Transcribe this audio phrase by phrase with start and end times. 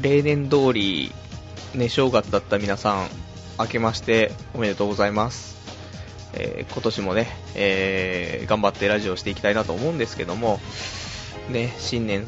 [0.00, 1.12] 例年通り、
[1.74, 3.08] ね、正月だった皆さん、
[3.58, 5.56] 明けましておめでとうございます。
[6.34, 10.60] えー、今年もね、えー、頑張ってラジオしていきたいなと思うんですけども、
[11.48, 12.26] ね、新年、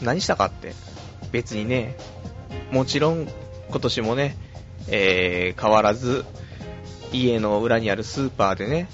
[0.00, 0.74] 何したかって、
[1.30, 1.96] 別にね、
[2.70, 3.28] もちろん
[3.68, 4.36] 今年もね、
[4.88, 6.24] えー、変わらず、
[7.12, 8.88] 家の裏にあるスーパーでね、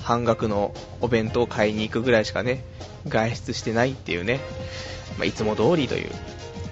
[0.00, 2.64] 半額のお弁当を買いに行くぐらいしかね、
[3.06, 4.40] 外出してないっていうね、
[5.18, 6.10] まあ、いつも通りという、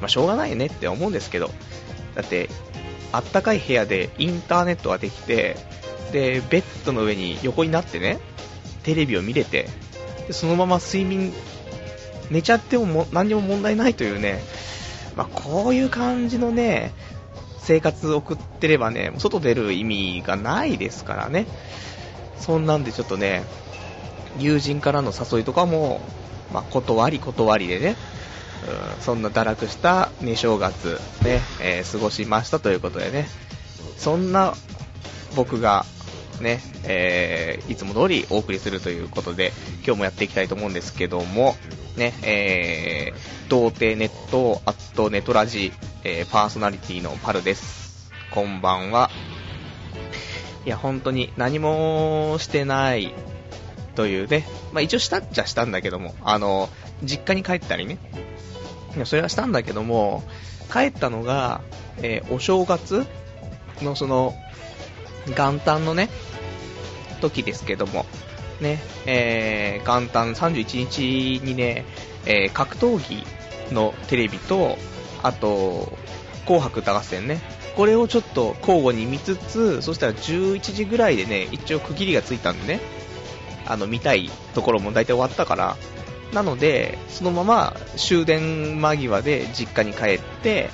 [0.00, 1.50] まあ、しょうがないねって思うんですけど、
[2.14, 2.48] だって、
[3.12, 5.56] あったかい部屋でインターネットができて、
[6.12, 8.18] で、ベッドの上に横になってね、
[8.82, 9.68] テレビを見れて、
[10.26, 11.32] でそのまま睡眠、
[12.30, 14.42] 寝ちゃってもも何にも問題ないというね、
[15.16, 16.92] まあ、こういう感じのね、
[17.58, 21.46] 生活を送ってればね、外出る意味がないですからね。
[22.38, 23.42] そんなんでちょっとね、
[24.38, 26.00] 友人からの誘いとかも、
[26.52, 27.96] まあ、断り断りでね、
[28.68, 33.28] ん、そんな堕落した寝正月、ね、えー、過ごしましたということでね、
[33.96, 34.54] そんな
[35.36, 35.84] 僕が、
[36.40, 39.52] ね、えー、いつも通りお送りするということで、
[39.84, 41.56] 今日もやっていきたいと思うんですけども、
[41.96, 45.72] ね、えー、童貞ネット、アットネトラジ、
[46.04, 48.10] えー、パーソナリティのパルです。
[48.30, 49.10] こんばんは。
[50.64, 53.12] いや、本当に何もしてない
[53.94, 56.68] というね、まあ一応したっちゃしたんだけども、あの、
[57.02, 57.98] 実家に帰ったりね、
[58.98, 60.24] いや、それはしたんだけども、
[60.72, 61.60] 帰ったのが、
[61.98, 63.06] えー、お正月
[63.80, 64.34] のその、
[65.28, 66.10] 元旦のね、
[67.20, 68.06] 時ですけども、
[68.60, 71.84] ね、えー、元旦31日にね、
[72.26, 73.24] えー、格闘技
[73.72, 74.76] のテレビと、
[75.22, 75.96] あと、
[76.44, 77.40] 紅白歌合戦ね、
[77.76, 82.80] これをちょっと交互に見つつ、そしたら11時ぐらいでね、一応区切りがついたんでね、
[83.64, 85.76] あの、見たいところも大体終わったから、
[86.32, 90.70] なので、そのまま終電間際で実家に帰って、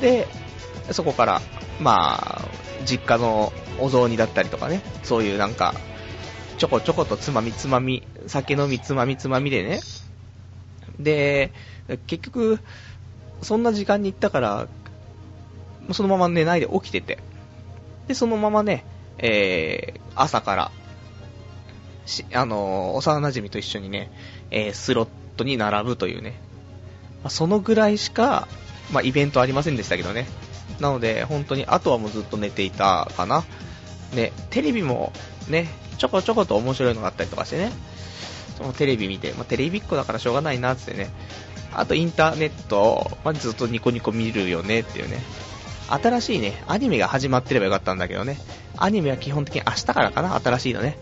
[0.00, 0.26] で、
[0.90, 1.42] そこから、
[1.80, 2.48] まあ、
[2.84, 5.74] 実家のお雑煮だったりとかね、そういうなんか、
[6.58, 9.80] ちょこちょことつまみつまみ、酒飲みつまみつまみでね。
[10.98, 11.52] で、
[12.06, 12.60] 結局、
[13.42, 14.68] そんな時間に行ったから、
[15.92, 17.18] そのまま寝ないで起きてて。
[18.08, 18.84] で、そのままね、
[19.18, 20.70] えー、朝から、
[22.34, 24.10] あのー、幼馴染と一緒にね、
[24.50, 26.40] えー、スロットに並ぶというね。
[27.22, 28.48] まあ、そのぐらいしか、
[28.92, 30.26] まあ、イベントありませんでしたけどね。
[30.80, 33.44] なので、本当に、あとはもうずっと寝ていたかな。
[34.14, 35.12] ね、テレビも
[35.48, 35.68] ね、
[35.98, 37.70] ちょこちょこと面白いのがあったりとかしてね、
[38.56, 41.10] そのテレビ見て、まあ、テレビっ子だからしょうがないなってね、
[41.72, 45.18] あとインターネット、まあ、ずっとニコニコ見るよねっていうね、
[45.88, 48.38] 新しいね、アニメが始まってればよかったんだけどね、
[48.76, 50.98] アニメは基本的に明日からかな、新しいのね。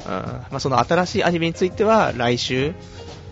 [0.00, 2.74] うん、まあ、その新しいアニメについては来週、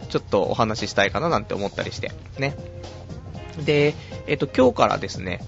[0.09, 2.55] ちょっとお話ししたいかななんて思ったりして、ね。
[3.65, 3.95] で、
[4.27, 5.41] えっ、と、今日からですね、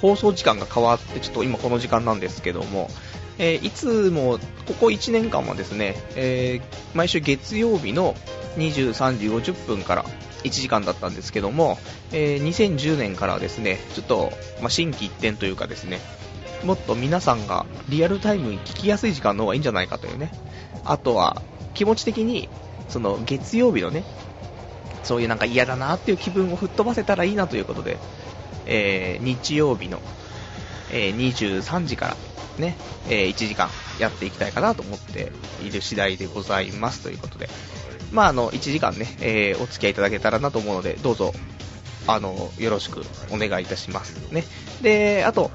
[0.00, 2.90] 放送時間が変わって、ちょっと今この時間なんですけども、
[3.38, 8.14] えー、いつも、ここ1年間はですね、えー、毎週月曜日の
[8.56, 10.04] 23時50分から
[10.44, 11.78] 1時間だったんですけども、
[12.12, 16.00] えー、2010年からはですね、ちょっと、まあ、新規一点というかですね、
[16.64, 20.32] もっと皆さんがリアルタイムに聞きやすい時間の方がいいんじゃないかというね、
[20.84, 21.42] あとは
[21.74, 22.48] 気持ち的に、
[22.88, 24.04] その月曜日のね、
[25.02, 27.98] そういうなんか嫌だなっていう気分を吹っ飛ばせたらいいなということで、
[28.66, 30.00] えー、日曜日の、
[30.92, 32.16] えー、23時から
[32.58, 32.76] ね、
[33.08, 33.68] えー、1時間
[34.00, 35.32] やっていきたいかなと思って
[35.64, 37.48] いる次第でございますということで、
[38.12, 41.32] まあ、あの、1時間ね、えー、お付き合いいただけたらなと思うので、どうぞ、
[42.06, 44.44] あの、よろしくお願いいたしますね。
[44.82, 45.50] で、あと、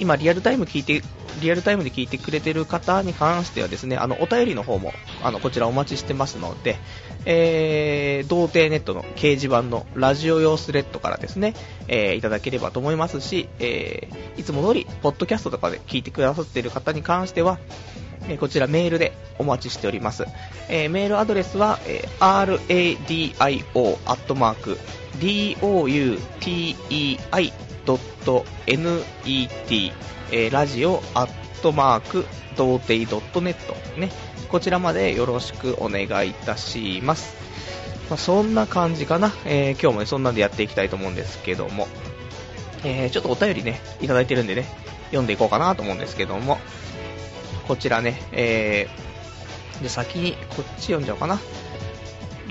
[0.00, 1.02] 今リアルタイム聞いて、
[1.40, 6.78] リアルタイムで聞いてくれてる方に関してはですね、あの、お便りの方も、あの、こちらお待ちしてますので、
[7.26, 11.54] えー、童貞ネットの掲示板のラジオ用スレッドからですね、
[11.86, 17.58] えー、いただければと思いますし、えー、いつも通り、ポッドキャストとかで聞いてくださっている方に関しては、
[18.28, 20.24] えー、こちらメールでお待ちしております。
[20.68, 22.10] えー、メールアドレスは、えー、
[27.96, 29.92] radio.net、
[30.32, 32.26] えー、ラジオアットマーク、
[32.56, 33.54] 童貞 .net
[33.98, 34.10] ね、
[34.48, 37.34] こちらまでよろしくお願いいたします。
[38.08, 41.88] まあ、そんな感じかな、えー、今日もね、そんなんでやっていきたいと思うんですけども、
[42.84, 44.66] えー、ちょっとお便りね、いただいてるんでね、
[45.06, 46.58] 読んでいこうかなと思うんですけども、
[47.66, 51.40] こちらね、えー、で、先にこっち読んじゃおうかな。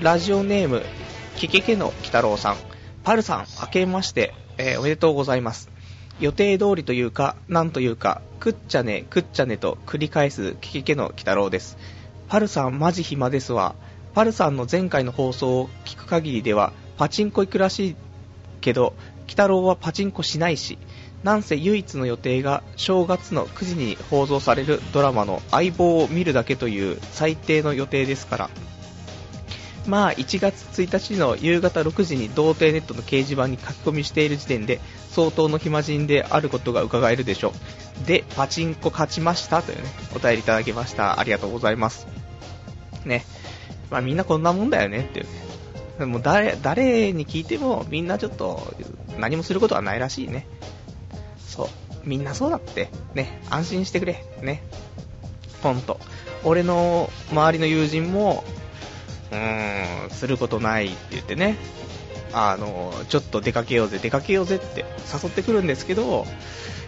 [0.00, 0.82] ラジオネーム、
[1.36, 2.56] ケケケの鬼太郎さん、
[3.04, 5.70] パルさん、明けまして、えー、おめでとうございます。
[6.20, 11.78] 予定通りというか、なんというか、くっちゃね、くっちゃねと繰り返すケケケの鬼太郎です。
[12.28, 13.74] パルさんマジ暇ですわ。
[14.12, 17.96] パルさんの前回の放送を聞く限りでは、パチンコ行くらしい
[18.60, 18.94] けど、
[19.26, 20.78] 北郎はパチンコしないし、
[21.22, 28.50] なんせ唯一の予定が正月の9時に放送されるドラマの相棒を見るだけという最低の予定ですから。
[29.90, 37.52] まあ、1月1日の夕方6時に童貞ネットの掲示板に書き込みしている時点で相当の暇人であることが伺えるでしょ
[38.04, 38.06] う。
[38.06, 41.18] で、パチンコ勝ちましたというね、お便りいただきました。
[41.18, 42.06] ありがとうございます。
[43.04, 43.24] ね。
[43.90, 45.30] まあみんなこんなもんだよねっていうね。
[45.98, 48.72] でも誰、誰に聞いてもみんなちょっと
[49.18, 50.46] 何もすることはないらしいね。
[51.48, 51.68] そう。
[52.04, 52.90] みんなそうだって。
[53.14, 53.42] ね。
[53.50, 54.24] 安心してくれ。
[54.40, 54.62] ね。
[55.64, 55.98] ほんと。
[56.44, 58.44] 俺の周りの友人も、
[59.32, 61.56] うん、することないって言ってね。
[62.32, 66.26] あの、ちょっと出かけようぜ、出かけようぜって誘ってくるんですけど、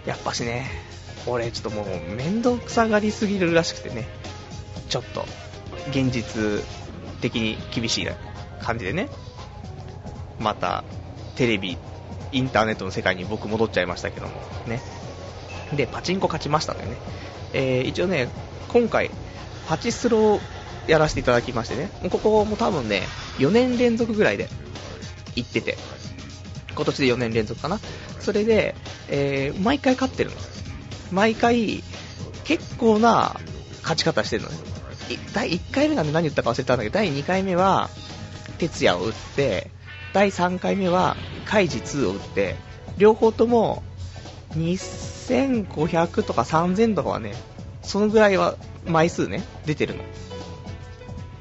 [0.07, 0.71] やっぱしね、
[1.27, 4.09] 俺ちょっともう面倒くさがりすぎるらしくてね、
[4.89, 5.25] ちょっと、
[5.91, 6.63] 現実
[7.21, 8.09] 的に厳しい
[8.61, 9.09] 感じでね、
[10.39, 10.85] また、
[11.37, 11.77] テレビ、
[12.33, 14.33] インターネットの世界に僕戻っちゃいましたけども、
[14.67, 14.81] ね。
[15.75, 16.97] で、パチンコ勝ちましたのでね。
[17.55, 18.29] えー、一応ね、
[18.69, 19.11] 今回、
[19.69, 20.41] パチスロを
[20.87, 23.03] やらせていただきましてね、ここも多分ね、
[23.39, 24.49] 4年連続ぐらいで
[25.37, 25.77] 行ってて、
[26.75, 27.79] 今年で4年連続かな。
[28.21, 28.75] それで、
[29.09, 30.37] えー、毎回勝ってるの。
[31.11, 31.83] 毎回、
[32.45, 33.37] 結構な
[33.83, 34.57] 勝ち方してるのね。
[35.35, 37.91] 第1回目なんで何言ったか忘れたんだけど、第2回目は、
[38.59, 39.71] 徹夜を打って、
[40.13, 42.57] 第3回目は、カイジ2を打って、
[42.97, 43.83] 両方とも、
[44.57, 47.35] 2500とか3000とかはね、
[47.83, 48.57] そのぐらいは
[48.87, 50.05] 枚数ね、出てるの。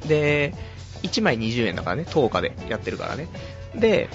[0.07, 0.53] で、
[1.03, 3.27] 1枚20円だからね、10日でやってるからね。
[3.75, 4.09] で、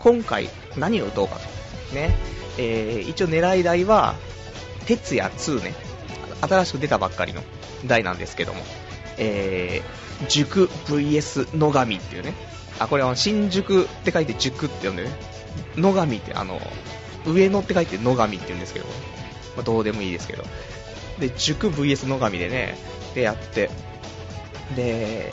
[0.00, 1.94] 今回何を打とうかと。
[1.94, 2.14] ね。
[2.58, 4.14] えー、一応狙い台は、
[4.86, 5.74] 徹夜2ね。
[6.40, 7.42] 新しく出たばっかりの
[7.86, 8.62] 台なんですけども。
[9.18, 12.34] えー、塾 VS 野上っていうね。
[12.78, 15.10] あ、これは新宿って書いて塾って呼んでね。
[15.76, 16.60] 野上ってあの、
[17.26, 18.86] 上野って書いて野上って言うんですけど、
[19.56, 20.44] まあ、どうでもいいですけど。
[21.18, 22.76] で、塾 VS 野上でね、
[23.14, 23.70] でやって、
[24.76, 25.32] で、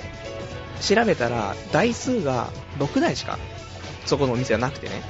[0.81, 2.49] 調べたら台数が
[2.79, 3.37] 6台しか
[4.05, 5.01] そこのお店はなくてね、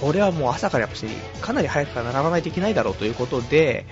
[0.00, 1.06] これはもう朝からやっぱし
[1.40, 3.86] かなり早くから並ばないといけないだろうということで、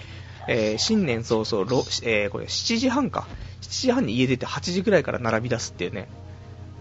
[0.49, 1.65] えー、新年早々、
[2.03, 3.27] えー、これ7時半か、
[3.63, 6.09] 7時半に家出て8時ぐらいから並び出すっていうね、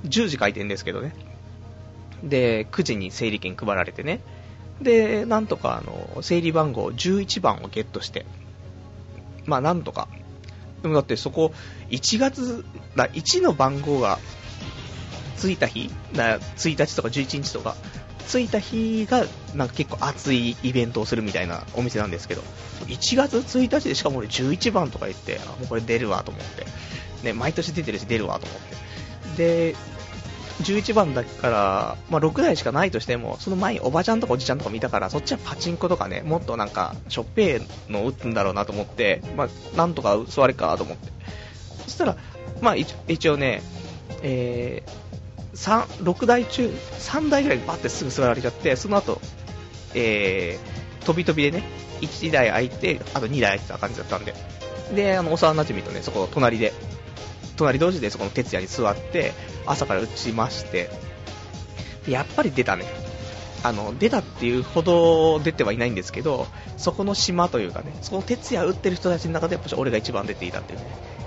[0.05, 1.15] 10時開店ですけどね、
[2.23, 4.21] で、9時に整理券配られてね、
[4.81, 8.25] で、なんとかあの、整理番号11番をゲットして、
[9.45, 10.07] まあなんとか、
[10.83, 11.53] でもだってそこ、
[11.89, 12.63] 1月、
[12.95, 14.19] だ1の番号が
[15.37, 17.75] ついた日、だ1日とか11日とか、
[18.27, 19.25] ついた日が
[19.55, 22.43] なんか結構熱いイベントをするみたいなお店なんですけど、
[22.87, 26.65] 1月1日でしかも俺11番とか言って、もうこれ出るわと思って、
[27.23, 29.71] ね、毎年出てるし出るわと思って。
[29.71, 29.75] で、
[30.61, 41.11] 11番だから、まあ、6台しかないとしても、その前におばちゃんとかおじちゃんとか見たから、そっちはパチンコとかね、もっとなんか、しょっぺーの打つんだろうなと思って、まあ、なんとか座れかと思って。
[41.85, 42.17] そしたら、
[42.61, 43.63] まあ、一応ね、
[44.21, 45.03] えー、
[45.53, 49.19] 3、6台中、3台ぐらいバッてすぐ座られちゃって、その後、
[49.95, 51.63] えー、飛び飛びでね、
[52.01, 54.33] 1台空いて、あと2台空いてた感じだったんで。
[54.95, 56.73] で、あの、幼馴染とね、そこ、隣で、
[57.55, 59.33] 隣同士でそこの徹夜に座って、
[59.65, 60.89] 朝から打ちまして、
[62.07, 62.85] やっぱり出たね。
[63.63, 70.85] あの、出たっていうほど出てはいないんですけど、そこの島というかね、そこの徹夜打ってる人たちの中でやっぱ俺が一番出ていたっていうね、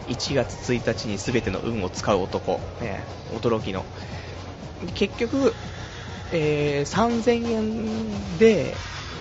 [0.09, 3.03] 1月1日に全ての運を使う男、ね、
[3.33, 3.85] 驚きの。
[4.95, 5.55] 結局、
[6.33, 8.75] えー、3000円で、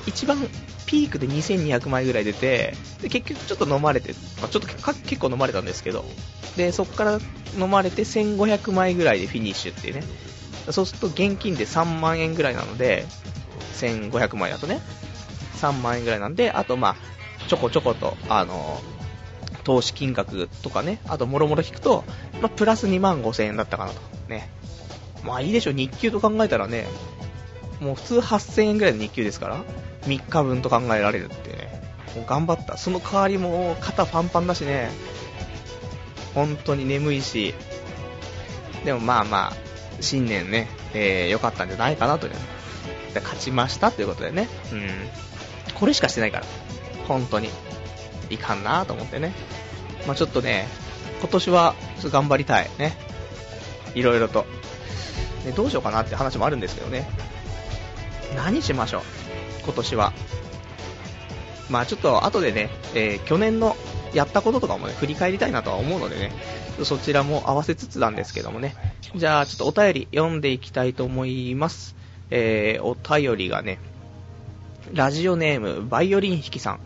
[0.05, 0.37] 一番
[0.85, 6.05] ピークで2200枚ぐらい出て、で結局ちょっと飲まれて、まあ、ちょっと結構飲まれたんですけど、
[6.57, 7.19] で、そこから
[7.57, 10.03] 飲まれて1500枚ぐらいでフィニッシュっていうね。
[10.71, 13.05] そうすると現金で3万円ぐらいなので、
[13.73, 14.81] 1500枚だとね、
[15.61, 16.95] 3万円ぐらいなんで、あとまあ、
[17.47, 18.81] ちょこちょこと、あの、
[19.63, 22.03] 投資金額とかね、あともろもろ引くと、
[22.41, 24.01] まあ、プラス2万5000円だったかなと。
[24.27, 24.49] ね。
[25.23, 26.87] まあいいでしょう、日給と考えたらね、
[27.79, 29.63] もう普通8000円ぐらいの日給ですから、
[30.05, 31.81] 3日分と考えられるってね、
[32.15, 32.77] もう頑張った。
[32.77, 34.89] その代わりも肩パンパンだしね、
[36.33, 37.53] 本当に眠いし、
[38.83, 39.53] でもまあまあ、
[40.01, 42.39] 新年ね、えー、良かったんじゃないかなという、ね、
[43.13, 44.89] で勝ちましたということでね、うん、
[45.73, 46.45] これしかしてないから、
[47.07, 47.49] 本当に、
[48.29, 49.33] いかんなと思ってね、
[50.07, 50.67] まあちょっとね、
[51.19, 52.97] 今年は頑張りたいね、
[53.95, 54.45] いろいろと、
[55.45, 57.09] ね、どうしようかなって話もあるんですけどね、
[58.35, 59.01] 何しましょう、
[59.65, 60.13] 今年は。
[61.69, 63.75] まあちょっと後でね、えー、去年の
[64.13, 66.31] やったこととかもね、振り返りたいなとは思うのでね、
[66.83, 68.75] そちらも合わせつつなんですけどもね。
[69.15, 71.95] じゃあ、ちょっとお便り読んでいきたいと思います。
[72.29, 73.79] えー、お便りがね、
[74.93, 76.79] ラジオネーム、バイオリン弾きさん。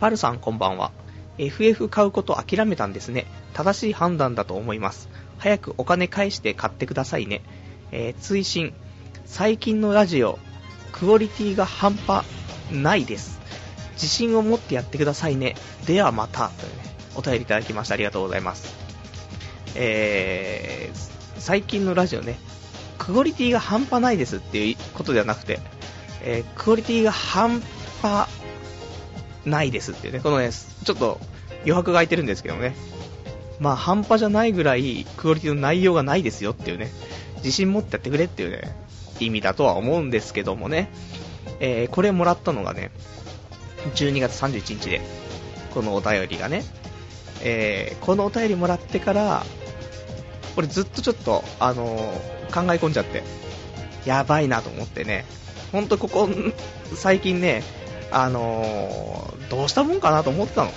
[0.00, 0.92] パルさんこんばんは。
[1.38, 3.26] FF 買うこと諦めたんですね。
[3.54, 5.08] 正しい判断だと思います。
[5.38, 7.42] 早くお金返して買ってくださいね。
[7.92, 8.72] えー、追伸。
[9.24, 10.38] 最近のラジオ、
[10.94, 12.24] クオリティが半端
[12.70, 13.40] ないです。
[13.94, 15.56] 自信を持ってやってくださいね。
[15.86, 16.50] ではまた。
[16.50, 16.82] というね、
[17.16, 18.72] お便りいただきましてありがとうございます。
[19.74, 22.38] えー、最近のラジオね、
[22.96, 25.58] クオリティが半端ないですっていうことではなくて、
[26.22, 27.60] えー、クオリティが半
[28.00, 28.28] 端
[29.44, 31.18] ないですっていうね、このね、ちょっと
[31.62, 32.76] 余白が空いてるんですけどね、
[33.58, 36.92] まあ半端じゃないぐらいクオリティの内容がないですよっていうね、
[37.38, 38.83] 自信持ってやってくれっていうね、
[39.20, 40.90] 意味だとは思うんですけどもね、
[41.60, 42.90] えー、これもらったのがね、
[43.94, 45.00] 12月31日で、
[45.72, 46.64] このお便りがね、
[47.42, 49.44] えー、このお便りもらってから、
[50.56, 53.22] 俺ずっとちょっと、あのー、考え込んじゃって、
[54.04, 55.24] やばいなと思ってね、
[55.72, 56.28] ほんとここ、
[56.94, 57.62] 最近ね、
[58.10, 60.70] あのー、どうしたもんかなと思ってたの。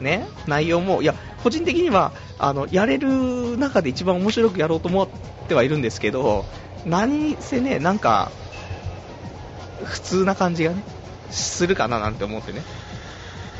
[0.00, 5.08] ね、内容も、いや、個人的には、あの、やれる中で一番面白くやろうと思っ
[5.48, 6.44] てはいるんですけど、
[6.84, 8.30] 何せね、なんか、
[9.84, 10.82] 普通な感じがね、
[11.30, 12.62] するかななんて思ってね。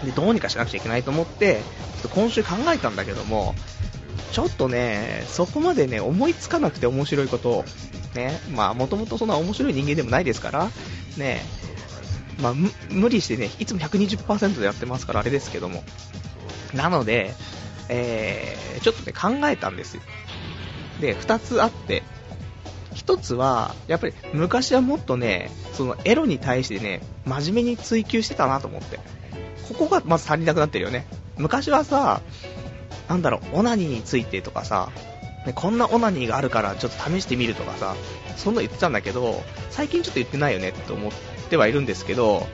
[0.04, 1.60] で、どうにかしなくちゃいけないと思って、
[1.94, 3.54] ちょっと今週考えたんだけども、
[4.32, 7.64] ちょっとね、そこまでね、思いつかなくて面白いことを、
[8.14, 10.70] ね、まあ、もともとそんな面白い人間でもないですから、
[11.16, 11.42] ね、
[12.40, 12.54] まあ、
[12.90, 15.82] 無理してね、いつも120%でやってますからあれですけども。
[16.75, 17.34] なので、
[17.88, 20.02] えー、ちょっとね、考えたんですよ。
[21.00, 22.02] で、2つあって、
[22.95, 28.99] 1つは、やっぱり昔はもっとね、そのエロに対してね、真面目に追求してたなと思って。
[29.68, 31.07] ここがまず足りなくなってるよね。
[31.37, 32.23] 昔はさ、
[33.09, 34.90] なんだろう、オナニーについてとかさ、
[35.47, 37.95] ね、こんなオナニーがあるからちょっと試してみるとかさ、
[38.37, 41.12] そんな言ってたんだけど、最近ちょっと言ってないよねって思っ
[41.50, 42.47] てはいるんですけど、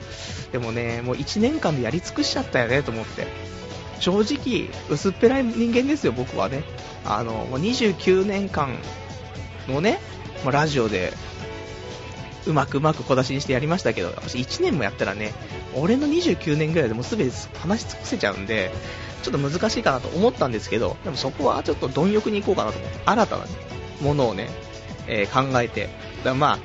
[0.51, 3.27] でもね、もう1年間でやり尽くしちゃったよねと思って。
[3.99, 6.63] 正直、薄っぺらい人間ですよ、僕はね。
[7.05, 8.77] あの、もう29年間
[9.67, 9.99] のね、
[10.45, 11.11] もうラジオで、
[12.45, 15.33] うまくうまく小出しにしてやりましたけど、私1年もやったらね、
[15.75, 18.71] 俺の29年ぐらいでもうすべて話し尽くせちゃうんで、
[19.23, 23.45] ちょっと難しいかなと思ったんですけど、でもそこはちょっと貪欲にいこうかなと思って、新たな、
[24.01, 24.49] ものをね、
[25.07, 25.89] えー、考えて、
[26.23, 26.59] だま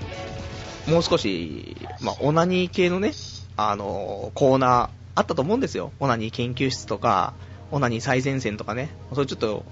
[0.86, 3.12] あ、もう少し、まあ、オナニー系のね、
[3.56, 5.92] あのー、コーナーあったと思うんですよ。
[6.00, 7.32] オナニー研究室とか、
[7.70, 9.64] オナニー最前線とかね、それちょっと、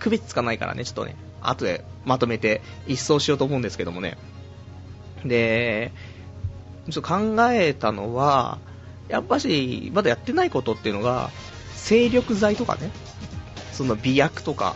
[0.00, 4.16] 区別つかないからね、ちょっとね、後でまとめて一掃しようと思うんですけどもね。
[5.24, 5.92] で、
[6.90, 8.58] ちょっと考えたのは、
[9.08, 11.30] やっぱし、まだやってないことっていうのが、
[11.74, 12.90] 精力剤とかね、
[13.72, 14.74] その美薬とか、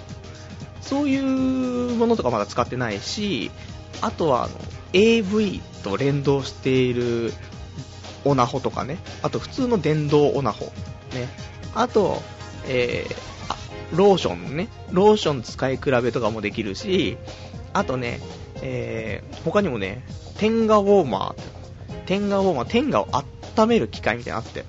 [0.81, 3.50] そういうものとかまだ使ってないし、
[4.00, 4.54] あとはあの
[4.92, 7.33] AV と連動している
[8.25, 11.28] オナホとかね、あと普通の電動オナホ、ね、
[11.75, 12.23] あと、
[12.66, 13.31] えー、
[13.92, 17.18] ローションね、ローション使い比べとかもできるし、
[17.72, 18.20] あとね、
[18.62, 20.04] えー、他にもね、
[20.38, 23.08] テンガウォーマー、テンガウォーマー、テンガを
[23.56, 24.64] 温める機械みたいなのあって、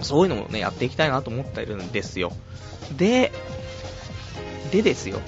[0.00, 2.32] そういうのもね、やっていきたいなと思ってるんですよ。
[2.96, 3.32] で、
[4.70, 5.20] でですよ。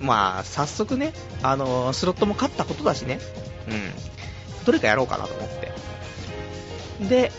[0.00, 3.18] まあ、早速ね、あのー、スロットも勝ったことだしね、
[3.68, 4.64] うん。
[4.64, 5.72] どれかやろうかなと思って。
[7.08, 7.32] で、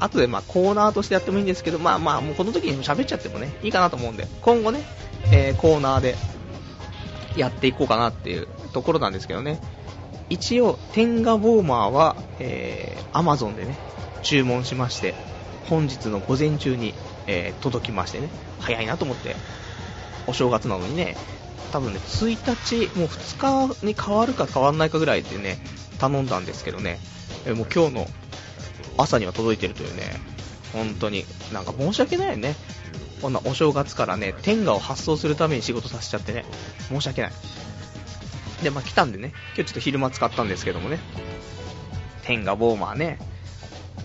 [0.00, 4.82] 後でまあコーナーとしてやってもいいんですけど、まあまあ、もうこの時に喋っちゃってもね、いいかなと思うんで、今後ね、
[5.32, 6.16] えー、コーナーで
[7.36, 9.60] やっていこうかなっていうところなんですけどね。
[10.30, 13.76] 一応、テンガウォーマーは、えー、Amazon でね、
[14.22, 15.14] 注文しまして、
[15.68, 16.94] 本日の午前中に、
[17.26, 18.28] えー、届きましてね、
[18.60, 19.34] 早いなと思って、
[20.26, 21.16] お正月なのにね、
[21.72, 25.58] 多分ね、1日、もう2日に変わるか変わんないかぐらいでね、
[25.98, 26.98] 頼んだんですけどね、
[27.44, 28.06] えー、もう今日の
[29.02, 30.20] 朝には届いてるというね、
[30.72, 32.54] 本当に、なんか申し訳ないよね。
[33.20, 36.44] こんなお正月からね、天下を発送するために仕事させちゃってね、
[36.88, 37.32] 申し訳ない。
[38.62, 40.98] で、まあ来たんでね、今日ちょっと昼間使ったんですけどもね、
[42.22, 43.18] 天下ウォーマーね、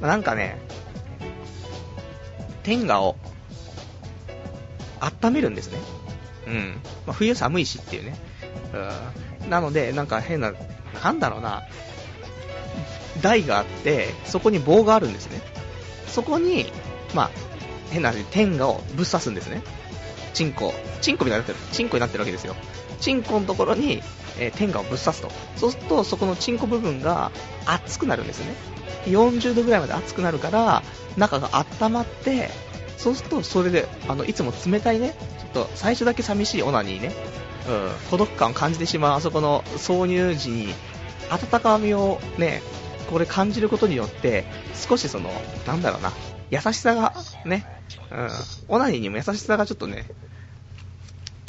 [0.02, 0.58] まあ、なんかね、
[2.64, 3.16] 天下を
[5.00, 5.78] 温めるんですね。
[6.48, 6.82] うん。
[7.06, 8.18] まあ、冬寒いしっていうね。
[9.42, 9.50] うん。
[9.50, 10.54] なので、なんか変な、
[11.04, 11.64] なんだろうな、
[13.22, 15.41] 台があって、そこに棒があるんですね。
[16.07, 16.72] そこに、
[17.13, 17.31] まあ、
[17.91, 19.62] 変な話、天下をぶっ刺すんですね。
[20.34, 20.74] チンコ。
[21.01, 21.72] チンコみたいになってる。
[21.72, 22.55] チンコになってるわけですよ。
[23.00, 24.01] チンコのところに、
[24.38, 25.31] えー、天下をぶっ刺すと。
[25.55, 27.31] そうすると、そこのチンコ部分が
[27.65, 28.53] 熱くなるんですね。
[29.05, 30.84] 40度ぐらいまで熱くなるから、
[31.17, 31.50] 中が
[31.81, 32.50] 温まって、
[32.98, 37.13] そうすると、それで、あの、いつも冷たいね、ちょっと最初だけ寂しいオナニーね、
[37.67, 40.74] うん、孤独感を感じてしまうあそこの挿入時に、
[41.29, 42.62] 温かみをね、
[43.09, 45.29] これ感じることによって、少しその、
[45.67, 46.12] なんだろうな、
[46.50, 47.13] 優しさが、
[47.45, 47.65] ね、
[48.12, 48.29] うん、
[48.67, 50.05] オナニーにも優しさがちょっとね、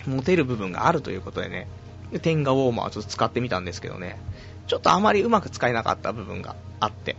[0.06, 1.68] 持てる部分があるということでね、
[2.12, 4.18] でテンガウォーマーをちょっと使ってみたんですけどね、
[4.66, 7.16] ちょっとあまりうまく使えなかった部分があって、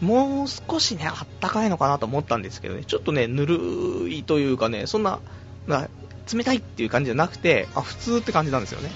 [0.00, 5.20] もう少しね、あったかいのかなと思ったんですけどね、ちょっとね、ぬるいというかね、そんな、
[5.66, 5.88] な
[6.32, 8.90] 冷たいっていう感じじゃなくて、あ、普通って感じなんですよね。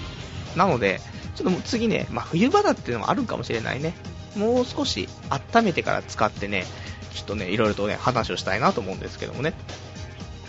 [0.55, 1.01] なので、
[1.35, 3.93] ちょっともう次ね、まあ、冬場だっていうのもあるかもしれないね。
[4.35, 6.65] もう少し温めてから使ってね、
[7.13, 9.53] ちょっとね、いろいろとね、話をしたいなと思うんですけどもね。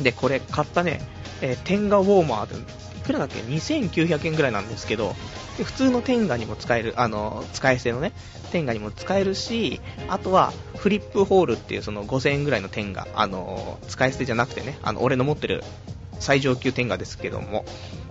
[0.01, 1.01] で、これ買ったね、
[1.41, 5.15] えー、テンガウォーマーで、いくらだっけ ?2900 円ぐらいなんですけど、
[5.63, 8.13] 普通のテンガにも使える、あの、使い捨てのね、
[8.51, 15.63] テンガにも使えるし、あとは、フリップホールっていうその5000円ぐらいのテンガ、あの、使い捨てじゃなくてね、あの、俺の持ってる
[16.19, 17.65] 最上級テンガですけども、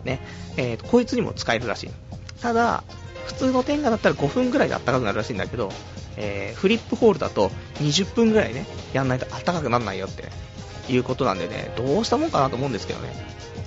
[0.03, 0.22] ね、
[0.58, 1.89] えー、こいつにも使えるらしい。
[2.41, 2.84] ただ、
[3.25, 5.72] 普通のテンガだったら5分ぐらいで暖かくなるらしいんだけど、
[6.17, 10.29] えー、フリップホールだと20分ぐらいね、やんないと暖かくならないよって、
[10.91, 13.10] いうことなんでね、どうしたもんかなと思うんですけどね。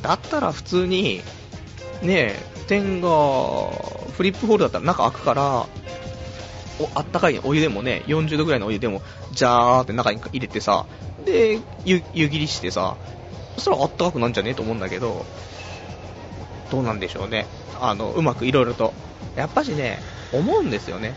[0.03, 1.23] だったら普通に、
[2.03, 2.37] ね
[2.69, 5.67] テンガ、フリップホールだったら中開くから、
[6.81, 10.87] おあったかいお湯でもね、40度ぐらいのお湯でも、ジャーって中に入れてさ、
[11.25, 12.97] で、湯湯切りしてさ、
[13.57, 15.25] そしたらあったかくなんじゃねえと思うんだけど、
[16.71, 17.47] どうなんでしょうね。
[17.81, 18.95] あの、うまくいろいろと。
[19.37, 21.15] やっぱしね、思うんですよね。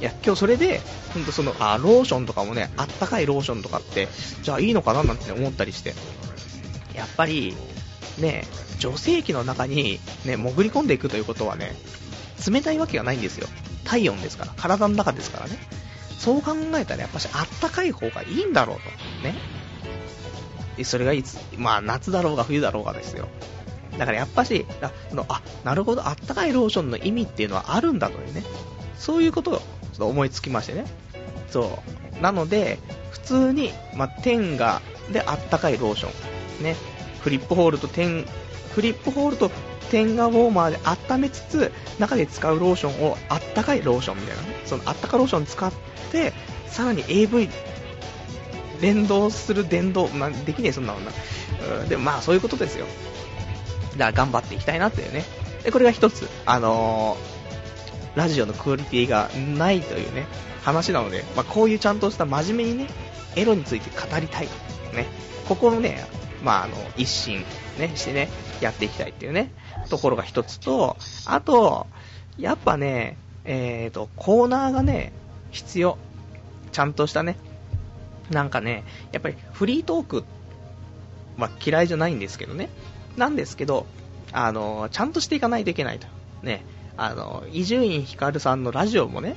[0.00, 0.80] いや、今日それで、
[1.12, 4.08] ほんとその、あ、ローションとかもね、あったかいローションとかって、
[4.42, 5.94] じゃあいいのかななんて思ったりして。
[6.94, 7.56] やっぱり、
[8.18, 8.44] ね、
[8.78, 11.74] 女性器の中に、ね、潜り込んでいくということはね、
[12.50, 13.48] 冷たいわけがないんですよ。
[13.84, 14.52] 体温ですから。
[14.56, 15.56] 体の中ですからね。
[16.18, 18.82] そう考えたらやっぱしあったかい方がいいんだろうと。
[19.28, 19.34] ね。
[20.84, 23.28] それがいつ、まあ夏だろうが冬だろうがですよ。
[23.98, 28.42] だからやっぱし、あ、のあなるほど、あったかいローションの意味っていうのはあるんだというね。
[28.98, 29.62] そういうことをちょ
[29.94, 30.84] っと思いつきましてね。
[31.50, 31.82] そ
[32.18, 32.22] う。
[32.22, 32.78] なので、
[33.10, 34.80] 普通に、まあ、テンガ
[35.12, 36.08] であったかいローショ
[36.60, 36.64] ン。
[36.64, 36.76] ね。
[37.20, 38.26] フリップホールとテン、
[38.74, 39.50] フリップホールと
[39.90, 44.48] テンガウォーマーで温めつつ、中で使うローションをあったかいローションみたいなね。
[44.64, 45.72] そのあったかローション使っ
[46.10, 46.32] て、
[46.68, 47.50] さらに AV
[48.80, 51.12] 連動する電動、まあ、できねえ、そんなのな。
[51.88, 52.86] でもまあ、そういうことですよ。
[53.92, 55.24] だから頑張っていきたいなっていうね。
[55.64, 60.26] で、これが一つ、あのー、ラジオのクオリティがないというね、
[60.62, 62.86] 話なので、まあ、こういうちゃんとした真面目にね、
[63.36, 64.46] エロについて語りたい。
[64.94, 65.06] ね。
[65.48, 66.04] ここのね、
[66.42, 67.44] まあ、あの、一心、
[67.78, 68.28] ね、してね、
[68.60, 69.52] やっていきたいっていうね、
[69.88, 71.86] ところが一つと、あと、
[72.38, 75.12] やっぱね、えーと、コーナーがね、
[75.50, 75.98] 必要。
[76.70, 77.36] ちゃんとしたね、
[78.30, 80.24] なんかね、やっぱりフリートーク
[81.36, 82.70] は嫌いじゃないんですけどね。
[83.16, 83.86] なんですけど、
[84.32, 86.06] あの、ちゃんとしていかないといけないと。
[86.42, 86.64] ね。
[86.96, 89.36] あの、伊集院光さんのラジオもね、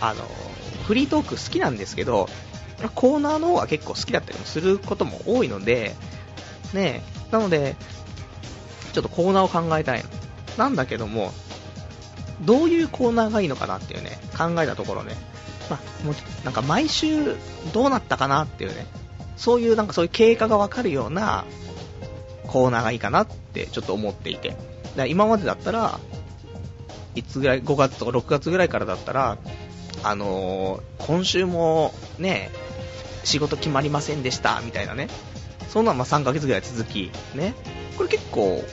[0.00, 0.22] あの、
[0.86, 2.28] フリートーク好きなんですけど、
[2.94, 5.94] コーナーの方が結構好きだったりもすることも多いので、
[6.72, 7.76] ねなので、
[8.92, 10.08] ちょっとコーナーを考えたいの。
[10.56, 11.32] なんだけども、
[12.42, 15.14] どういうコーナーがいいのかなっていうね、考えたところね、
[15.68, 17.36] まあ、もうなんか毎週
[17.72, 18.86] どうなったかなっていうね、
[19.36, 21.44] そういうなんかそういう経過がわかるような
[22.48, 24.56] コーナーがいいかなってちょっと思っていて。
[24.96, 26.00] だ今までだったら、
[27.14, 29.38] いつぐらい、5月とか6月ぐらいからだったら、
[30.02, 32.50] あのー、今週もね、
[33.24, 35.08] 仕事決まりませんでした、みたいなね。
[35.68, 37.54] そんなまあ3ヶ月ぐらい続き、ね。
[37.96, 38.64] これ結構、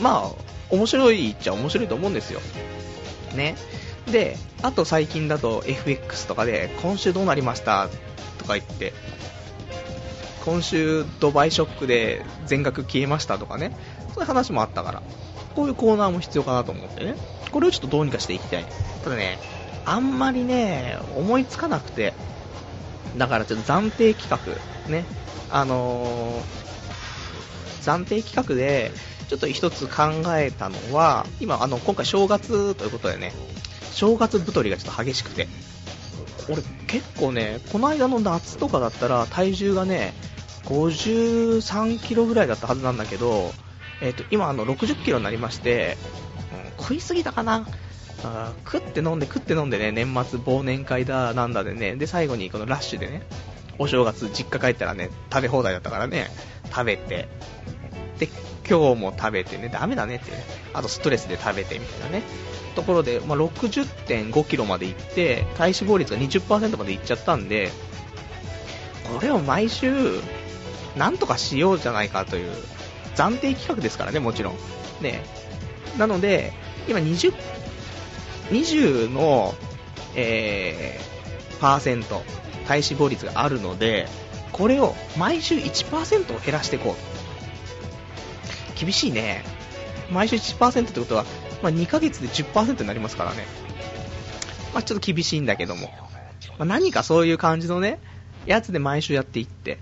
[0.00, 0.32] まあ、
[0.70, 2.40] 面白いっちゃ面白いと思うんですよ。
[3.34, 3.56] ね。
[4.10, 7.88] で、あと最近だと FX とかで、今週どうなりました？
[8.38, 8.92] とか言って、
[10.46, 13.76] 今週ドバイショックで全額消えましたとかね、
[14.14, 15.02] そういう話もあったから、
[15.56, 17.16] こういうコーナーも必要かなと思ってね、
[17.50, 18.64] これをちょっとどうにかしていきたい。
[19.02, 19.38] ただね、
[19.84, 22.14] あんまりね、思いつかなくて、
[23.16, 25.04] だからちょっと暫定企画、ね、
[25.50, 28.92] あのー、暫定企画で、
[29.28, 33.32] ちょっと一つ考えたのは、今、あの、今回正月ということでね、
[33.90, 35.48] 正月太りがちょっと激しくて、
[36.48, 40.12] 俺結構ね、この間の夏とかだったら体重がね、
[40.64, 43.52] 53キロぐらいだったはずなんだけど、
[44.00, 45.96] えっ、ー、と、今あの60キロになりまして、
[46.76, 47.66] うん、食いすぎたかな。
[48.24, 53.22] あ食って飲んで食って飲んでね、年末忘年会だなんだでね、で最後にこのラッシュでね、
[53.78, 56.28] お正月実家帰ったらね、食べ放題だったからね、
[56.70, 57.28] 食べて、
[58.18, 58.28] で、
[58.68, 62.22] 今日も食べてね、ダメだねってね、あとストレスで食べてみたいなね、
[62.74, 67.70] ところで、まあ、60.5キロまで行って、体脂肪率が20%までいっちゃったんで、
[69.12, 70.20] これを毎週、
[70.96, 72.52] なんとかしようじゃないかという、
[73.14, 74.54] 暫定企画ですからね、もちろん。
[75.00, 75.24] ね、
[75.98, 76.52] なので、
[76.88, 77.34] 今20、
[78.50, 79.54] 20の、
[80.14, 82.22] えー、パーセント、
[82.66, 84.08] 体脂肪率があるので、
[84.52, 87.15] これを毎週1%を減らしていこう。
[88.76, 89.42] 厳しいね。
[90.10, 91.24] 毎週1%ってことは、
[91.62, 93.44] まあ、2ヶ月で10%になりますからね。
[94.72, 95.90] まあ、ちょっと厳しいんだけども。
[96.58, 97.98] まあ、何かそういう感じのね、
[98.46, 99.78] やつで毎週やっていって。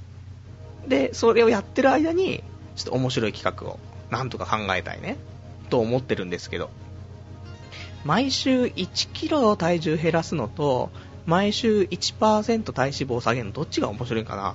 [0.87, 2.43] で、それをやってる間に、
[2.77, 3.79] ちょっと面白い企画を、
[4.11, 5.17] なんとか考えたいね。
[5.71, 6.71] と思ってるんですけど。
[8.05, 10.91] 毎週1キロ体重減らすのと、
[11.27, 14.55] 毎週1%体脂肪を下げるのどっちが面白いかな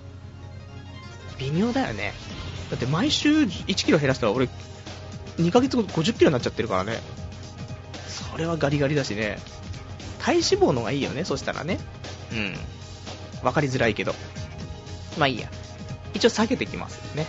[1.40, 2.14] 微妙だよね。
[2.70, 4.50] だって毎週1キロ減らしたら俺、
[5.38, 7.00] 2ヶ月後50キロになっちゃってるからね。
[8.08, 9.40] それはガリガリだしね。
[10.20, 11.80] 体脂肪の方がいいよね、そしたらね。
[12.32, 12.56] うん。
[13.44, 14.14] わかりづらいけど。
[15.18, 15.50] まあいいや。
[16.14, 17.26] 一応下げてきますね。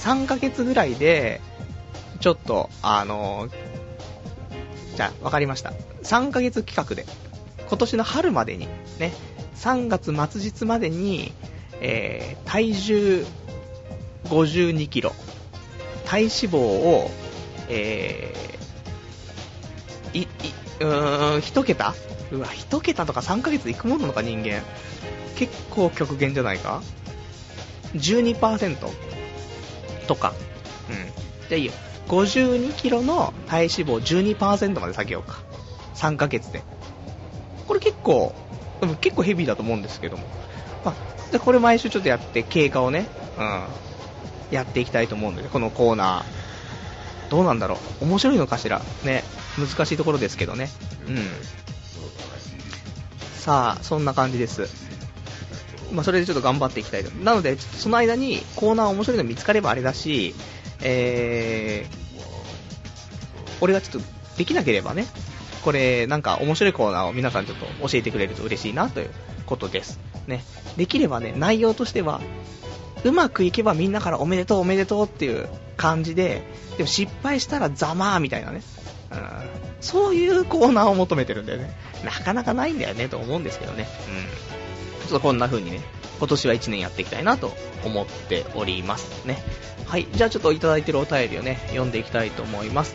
[0.00, 1.40] 3ヶ月ぐらいで、
[2.20, 5.72] ちょっと、あのー、じゃあ、わかりました。
[6.02, 7.06] 3ヶ月企画で、
[7.68, 9.12] 今年の春までに、ね、
[9.56, 11.32] 3月末日までに、
[11.80, 13.26] えー、体重
[14.24, 15.12] 52キロ、
[16.04, 17.10] 体脂肪を、
[17.68, 20.26] えー、い、い、
[20.80, 21.94] うーん、1桁？
[22.30, 24.62] うわ、1桁とか3ヶ月でいくもんなのか、人間。
[25.36, 26.82] 結構極限じゃないか
[27.94, 28.76] ?12%
[30.06, 30.34] とか。
[30.90, 30.96] うん。
[30.96, 31.72] じゃあいいよ。
[32.08, 35.38] 52キロの体脂肪12%まで下げようか。
[35.94, 36.62] 3ヶ月で。
[37.66, 38.34] これ結構、
[39.00, 40.24] 結構ヘビーだと思うんですけども。
[40.84, 43.06] まあ、でこれ毎週ちょっとやって、経過をね、
[43.38, 43.64] うん、
[44.50, 46.48] やっていきたいと思うんで、このコーナー。
[47.30, 49.22] どうなんだろう面白いのかしらね、
[49.58, 50.70] 難しいところですけどね。
[51.06, 51.16] うん。
[53.34, 54.88] さあ、そんな感じです。
[55.92, 57.10] まあ、それでちょっと頑張っていきたいと。
[57.10, 60.34] なので、その間にコーナー面白いの見つかればあれだし、
[60.82, 61.98] えー、
[63.60, 65.06] 俺がちょっとできなければね、
[65.62, 69.10] これなんか面白いコーナーを皆さんちょっと教えてくれると嬉しいなという
[69.46, 69.98] ことです。
[70.26, 70.44] ね。
[70.76, 72.20] できればね、内容としては、
[73.04, 76.42] うまくいけばみんなからおめでとうおめでとうっていう感じで、
[76.76, 78.62] でも失敗したらざまーみたいなね。
[79.10, 79.18] うん、
[79.80, 81.70] そういうコーナーを求めてるんだよね。
[82.04, 83.86] なかなかないんだよねと思うんですけどね。
[85.00, 85.08] うん。
[85.08, 85.80] ちょっとこんな風にね、
[86.18, 87.52] 今年は1年やっていきたいなと
[87.84, 89.38] 思っておりますね。
[89.86, 90.06] はい。
[90.12, 92.94] じゃあちょっといただいてるお便りをね、読んでいきたいと思います。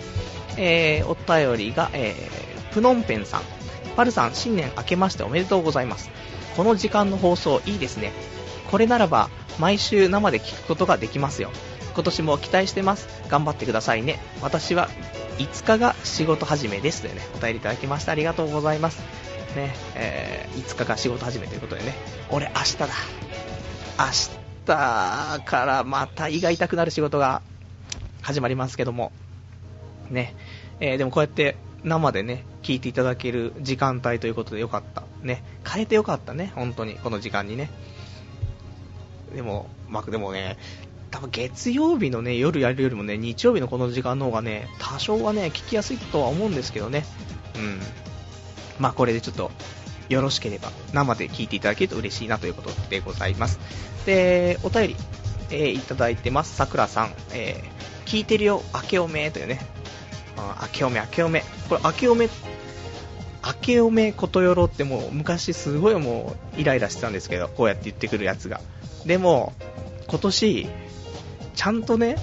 [0.57, 3.41] えー、お便りが、えー、プノンペンさん。
[3.95, 6.09] パルさん、新年明けましておめでとうございます。
[6.55, 8.11] この時間の放送いいですね。
[8.69, 11.51] これならば、毎週生で聞くことができますよ。
[11.93, 13.07] 今年も期待してます。
[13.29, 14.19] 頑張ってくださいね。
[14.41, 14.89] 私は
[15.37, 17.01] 5日が仕事始めです。
[17.01, 18.99] というね、お便りいただきましてありがとうございます。
[19.55, 21.93] ね、えー、5日が仕事始めということでね、
[22.29, 22.87] 俺明日だ。
[23.99, 24.05] 明
[24.65, 27.41] 日からまた胃が痛くなる仕事が
[28.21, 29.11] 始まりますけども、
[30.09, 30.35] ね、
[30.79, 35.03] えー、でもこうやって生でね、聞いていただける時間帯ということでよかった。
[35.21, 37.69] ね、変えてよかったね、本当に、この時間にね。
[39.33, 40.57] でも、まあ、でもね、
[41.11, 47.05] 多分月曜日のね、夜やるよりもね、日曜日のこの時間の方がね、多少はね、聞きやすいとは思うんですけどね。
[47.55, 47.79] うん。
[48.79, 49.51] まあ、これでちょっと、
[50.09, 53.59] よろしければ、生で聞いていただけると嬉しいなということでございます。
[54.05, 54.95] で、お便り、
[55.51, 56.55] えー、いただいてます。
[56.55, 59.59] さくらさん、えー、聞いてるよ、明けおめというね、
[60.61, 61.43] 明けおめ、明けおめ。
[61.69, 62.29] これ、明けおめ、
[63.45, 68.61] 明けおめことよろってもう昔すごいもうイライラしてたんですけど、こうやって言ってくるやつが。
[69.05, 69.53] でも、
[70.07, 70.67] 今年、
[71.55, 72.17] ちゃんとね、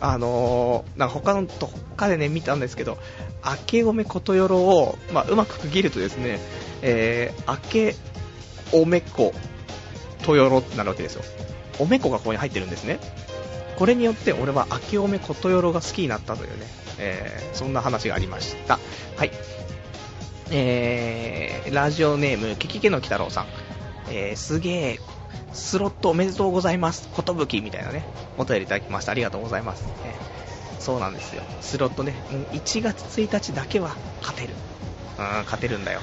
[0.00, 2.98] あのー、なんか他のどっかでね、見たんですけど、
[3.44, 6.38] 明けおめことよろを、まあ、うまく区切るとですね、
[6.82, 7.58] えー、明
[7.92, 7.96] け
[8.72, 9.32] おめこ
[10.22, 11.22] とよろってなるわけですよ。
[11.78, 12.98] おめこがここに入ってるんですね。
[13.78, 16.66] これによって俺は明けおめことよろが好きになったというね、
[16.98, 18.78] えー、そんな話がありました。
[19.16, 19.30] はい。
[20.50, 23.46] えー、ラジオネーム、キキケの鬼太郎さん。
[24.10, 25.00] えー、すげえ、
[25.52, 27.08] スロットおめでとうございます。
[27.12, 28.04] ことぶきみたいなね、
[28.38, 29.12] お便りいただきました。
[29.12, 29.84] ありがとうございます。
[30.04, 31.42] えー、そうなんですよ。
[31.60, 32.14] スロットね、
[32.52, 34.54] 1月1日だけは勝てる。
[35.18, 36.00] うん、勝てるんだよ。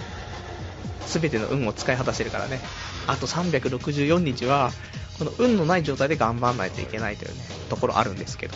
[1.06, 2.60] すべての運を使い果たしてるからね。
[3.08, 4.72] あと364日は、
[5.18, 8.56] この運のない状態で頑張らないといけないというね、ところあるんですけど。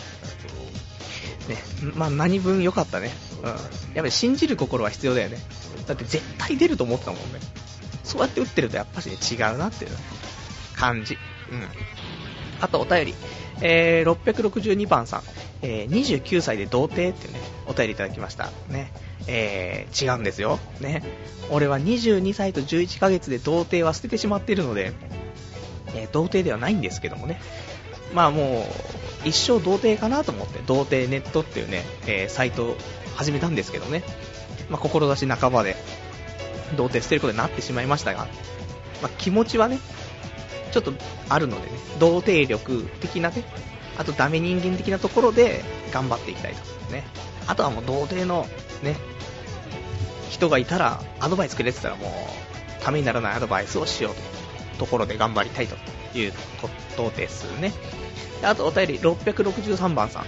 [1.48, 1.56] ね、
[1.94, 3.10] まあ何分良かったね。
[3.42, 3.48] うん。
[3.48, 3.58] やっ
[3.96, 5.38] ぱり信じる心は必要だよね。
[5.86, 7.40] だって絶対出ると思ってたもんね。
[8.04, 9.90] そうやって打ってるとやっぱし、ね、違うなっていう
[10.82, 11.16] 感じ。
[11.50, 11.68] うん。
[12.60, 13.14] あとお便り。
[13.60, 15.22] えー、662番さん。
[15.62, 18.50] えー、29歳で童貞っていうね、お便りいただきました。
[18.68, 18.92] ね。
[19.28, 20.58] えー、違うんですよ。
[20.80, 21.04] ね。
[21.50, 24.92] 俺は22歳と11ヶ月で童貞は捨ててしまっているので、
[25.94, 27.40] えー、童貞ではないんですけどもね。
[28.12, 28.66] まあも
[29.24, 32.76] う、一生童貞かなと思って、童貞ネットっていうね、えー、サイトを
[33.14, 34.02] 始めたんですけどね、
[34.68, 35.76] まあ、志半ばで、
[36.76, 38.26] 童貞捨てることになってしまいましたが、
[39.00, 39.78] まあ、気持ちはね、
[40.72, 40.92] ちょっと
[41.28, 43.44] あるのでね、童貞力的なね、
[43.98, 46.92] あとダメ人間的なところで頑張っていきたいと。
[46.92, 47.04] ね。
[47.46, 48.46] あとはもう童貞の
[48.82, 48.96] ね、
[50.30, 55.76] 人がいたら、アドバイスくれてたらもう、ためにならないアドバイスをしようというところで頑張りたいと
[56.18, 57.72] いうことですね。
[58.42, 60.26] あとお便り663番さん。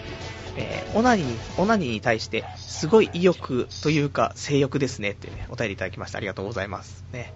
[0.57, 6.19] えー、オナニー、オナニーに対して、すごい意欲というか、性欲ですねってね、お便りいただきました。
[6.19, 7.05] ありがとうございます。
[7.13, 7.33] ね。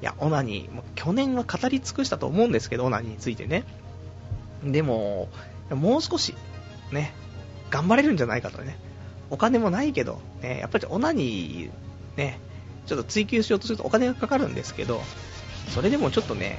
[0.00, 3.64] いや、オナニー、も去年は語り尽くしたと思うんですけど、オナニーについてね。
[4.62, 5.28] でも、
[5.70, 6.34] もう少し、
[6.92, 7.12] ね、
[7.70, 8.78] 頑張れるんじゃないかとね。
[9.30, 11.70] お金もないけど、ね、やっぱりオナニー、
[12.16, 12.40] ね、
[12.86, 15.02] ちょっと追求しようとするとお金がかかるんですけど、
[15.68, 16.58] それでもちょっとね、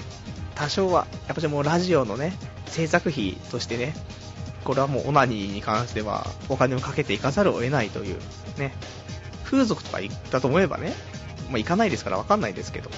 [0.56, 2.34] 多少は、やっぱりもうラジオのね、
[2.67, 3.95] 制作費としてね、
[4.63, 8.17] これはもうオナニーに関してはお金をかけていかざるを得ないという、
[8.58, 8.73] ね、
[9.45, 10.93] 風俗とか行ったと思えばね、
[11.49, 12.91] まあ、行かないですからわかんないですけど、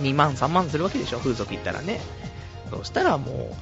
[0.00, 2.00] 2万、3万するわけでしょ、風俗行ったらね。
[2.70, 3.54] そしたらもう、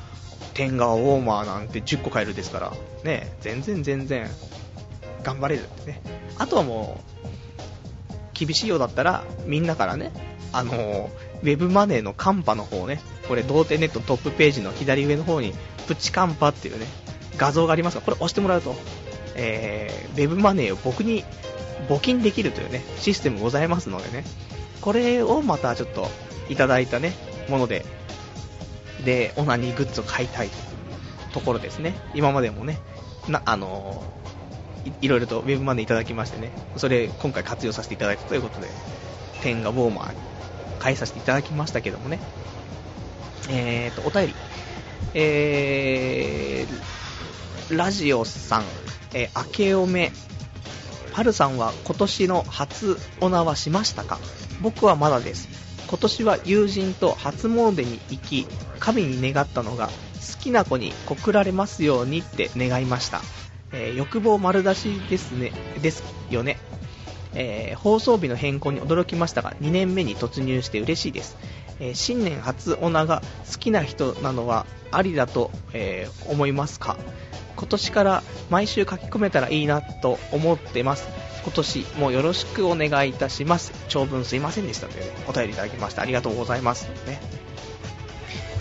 [0.55, 4.29] 天川ウォーマーなんて10個買えるですから、ね、全然全然、
[5.23, 6.01] 頑張れるね。
[6.39, 7.25] あとはもう、
[8.35, 10.13] 厳しいようだったら、みんなからね、
[10.53, 11.11] あの
[11.43, 15.55] ウェブマネーのカンパの方ね、これ、童貞ネットトップページの左上の方に、
[15.87, 16.87] プチカンパっていうね、
[17.37, 18.75] 画像がありますが、これ押してもらうと、
[19.35, 21.25] えー、ウェブマネーを僕に
[21.89, 24.25] 募金できるというね、システムございますのでね、
[24.81, 26.09] これをまたちょっと、
[26.49, 27.13] いただいたね、
[27.49, 27.85] もので、
[29.05, 30.49] で、オナニーグッズを買いたい
[31.33, 31.41] と。
[31.41, 31.95] ころですね。
[32.15, 32.79] 今までもね、
[33.27, 34.05] な、あの、
[35.01, 38.69] いろいろとウェブマネーいただきましてね、それ今回活用させていただいたということで、
[39.43, 40.19] 天がウォーマーに
[40.79, 42.21] 返させていただきましたけどもね、
[43.51, 44.35] えーと、お便り、
[45.15, 48.65] えー、ラジオさん、
[49.13, 50.13] えー、明けおめ、
[51.13, 54.21] はるさんは今年の初オナはしましたか？
[54.63, 55.49] 僕はまだです。
[55.89, 58.47] 今年は友人と初詣に行き、
[58.81, 59.93] 神に願ったのが、好
[60.41, 63.21] きな子に告られますようにって願いました。
[63.73, 66.59] えー、欲望丸出しですね、ですよね。
[67.35, 71.37] えー、放送日の変更に驚きましたが、2年目に突入して嬉しいです。
[71.81, 76.97] えー、新年初オナが好きな人なのはありだと、え、思いますか？
[77.57, 81.09] 今年から毎週書き込めたらいいなと思ってます。
[81.45, 83.73] 今年もよろしくお願いいたします。
[83.89, 86.89] 長文すいませんでしたという、ね、お便りいただきましてありがとうございます。
[87.07, 87.21] ね。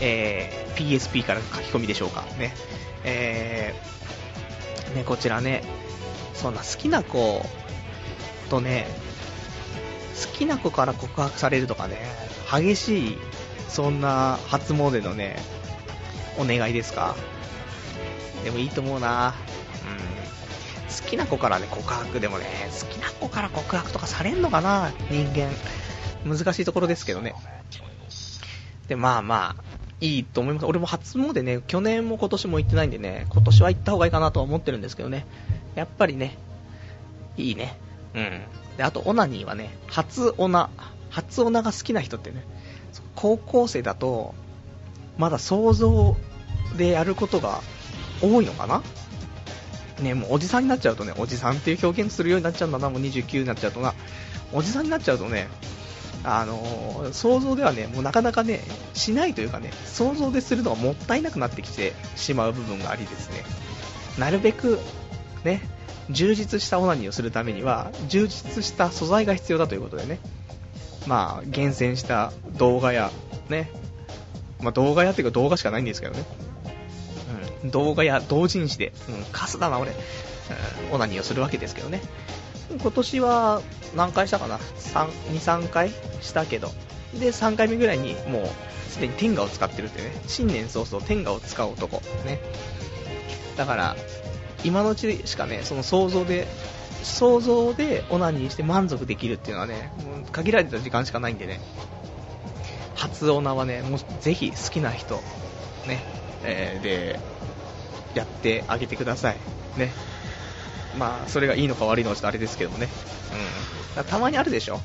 [0.02, 2.24] えー、PSP から書き込みでしょうか。
[2.38, 2.54] ね。
[3.06, 5.64] えー、ね、こちらね、
[6.34, 7.46] そんな好きな子
[8.50, 8.88] とね、
[10.22, 11.98] 好きな子から告白されるとかね、
[12.52, 13.18] 激しい、
[13.70, 15.38] そんな初詣のね、
[16.38, 17.16] お願いですか。
[18.44, 19.36] でもいいと思うな。
[21.02, 22.46] 好きな子からね、告白でもね、
[22.80, 25.50] 好きな子から告白とかされんのかな、人間。
[26.26, 27.34] 難しいところですけどね。
[28.88, 29.64] で、まあまあ、
[30.02, 30.66] いいと思います。
[30.66, 35.26] 俺も初詣ね、去年も今年も行ってないんでね、今年は行った方がいいかなとは思ってるんですけどね。
[35.76, 36.38] やっぱりね、
[37.38, 37.78] いいね。
[38.14, 38.42] うん。
[38.78, 40.70] で、あと、オナニーはね、初オナ、
[41.10, 42.46] 初オナが好きな人ってね、
[43.16, 44.36] 高校生だと、
[45.18, 46.16] まだ想像
[46.78, 47.62] でやることが
[48.22, 48.84] 多いのかな
[50.04, 53.94] ね、もうおじさんになっちゃうとね、おじさんっていう表現するようになっちゃうんだな、もう29になっちゃうとな、
[54.52, 55.48] おじさんになっちゃうとね、
[56.24, 58.62] あのー、想像ではね、もうなかなかね、
[58.94, 63.44] しないというかね、想像でするのがもったいなくなってきてしまう部分がありですね、
[64.18, 64.80] なるべく、
[65.44, 65.62] ね、
[66.10, 70.20] 充実したオナニーをするためには、充実した素材が必要だということでね、
[71.08, 73.12] まあ、厳選した動画や、
[73.50, 73.70] ね、
[74.62, 76.24] まあ、動画やっていうか動画しかないんですけどね、
[77.66, 79.94] 動画や同人誌で、うん、カスだな俺、う
[80.92, 82.02] ん、オナニーをするわけですけどね。
[82.82, 83.62] 今年は
[83.96, 86.70] 何回したかな ?3、2、3回したけど。
[87.20, 90.12] で、3回目ぐらいにもうすでに天下を使ってるってね。
[90.28, 92.02] 新年早々天下を使う男。
[92.26, 92.40] ね。
[93.58, 93.96] だから、
[94.64, 96.48] 今のうちしかね、その想像で、
[97.04, 101.60] 想像でオナニーして満足できるっていうのはね、もう限られた時間しかないんでね。
[102.96, 105.16] 初オナはね、もうぜひ好きな人、
[105.88, 106.04] ね、
[106.44, 107.20] えー、で、
[108.16, 109.38] やってあげてください。
[109.78, 109.92] ね。
[110.98, 112.88] まあ、それがいいのか悪いのかちょっとあれですけどもね。
[113.98, 114.04] うん。
[114.04, 114.80] たまにあるでしょ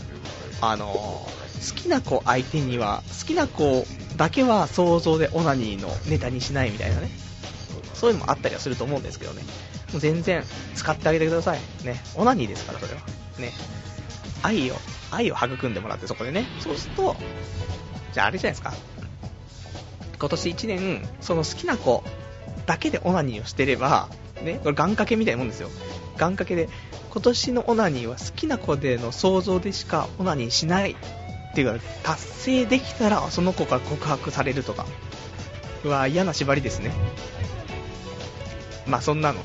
[0.61, 1.29] あの好
[1.75, 3.87] きな子相手には、好きな子
[4.17, 7.11] だけは想像でオナニーのネタにしないみたいなね。
[7.95, 9.43] そういうのもあったりはすると思うんですけどね。
[9.93, 11.61] もう全然使ってあげてください。
[11.85, 12.01] ね。
[12.15, 13.01] オナニーですから、それは。
[13.39, 13.53] ね。
[14.43, 14.77] 愛を、
[15.11, 16.45] 愛を育んでもらってそこでね。
[16.61, 17.17] そうすると、
[18.13, 18.73] じゃああれじゃないですか。
[20.19, 22.05] 今年1年、その好きな子
[22.69, 24.11] だけでオナニーをしてれば、
[24.43, 25.71] ね、これ願掛けみたいなもんですよ。
[26.19, 26.69] 願掛けで、
[27.11, 30.97] 今年のオナニーは好きな子での想像でしかオナニーしないっ
[31.55, 34.85] ていうか、達成できたらその子から告白されるとか。
[35.83, 36.93] うわ、嫌な縛りですね。
[38.87, 39.45] まあそんなのね、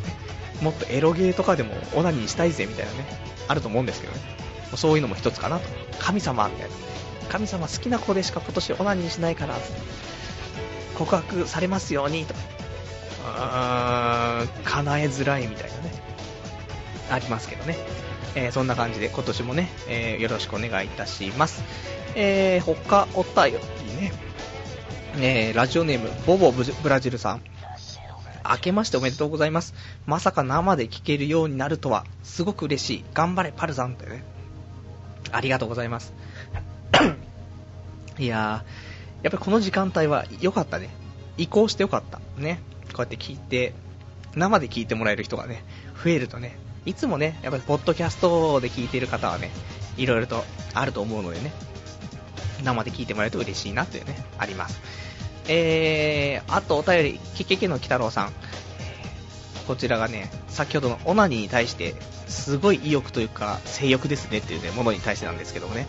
[0.61, 3.05] もっとエロゲーとかでもオナニーしたいぜみたいなね、
[3.47, 4.19] あると思うんですけどね。
[4.75, 5.69] そういうのも一つかなと。
[5.99, 6.75] 神様みたいな。
[7.29, 9.55] 神様好きな子でしか今年オナニーしないから、
[10.97, 12.35] 告白されますようにと。
[13.25, 15.91] あ、叶えづらいみたいなね。
[17.09, 17.77] ありますけどね。
[18.35, 21.63] えー、そんな感じで今年もね、えー、よろしくお願いいたします。
[22.15, 24.11] えー、他お便りね。
[25.17, 27.41] えー、ラジオネーム、ボボブラジルさん。
[28.49, 29.73] 明けましておめでとうございます。
[30.05, 33.05] まさか生で聴けるようになるとは、すごく嬉しい。
[33.13, 34.23] 頑張れ、パルさんってね。
[35.31, 36.13] ありがとうございます。
[38.19, 40.89] いやー、やっぱりこの時間帯は良かったね。
[41.37, 42.19] 移行して良かった。
[42.37, 42.59] ね。
[42.91, 43.73] こうやって聞いて、
[44.35, 45.63] 生で聞いてもらえる人がね、
[46.03, 49.51] 増えるとね、いつもね、やっぱりポッドキャストで聞いてる方はね、
[49.97, 50.43] いろいろと
[50.73, 51.51] あると思うのでね、
[52.63, 54.81] 生で聞いてもらえると嬉しいなっていうね、あります。
[55.47, 58.31] えー、あとお便り、けけけの鬼太郎さん。
[59.67, 61.95] こちらがね、先ほどのオナニーに対して、
[62.27, 65.87] すごい意欲というか、性欲ですねっていうね、ものに対してなんですけどもね。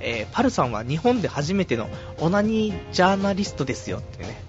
[0.00, 4.42] えー、パルさんは日本で初めてのオナニージャーナリストですよってね。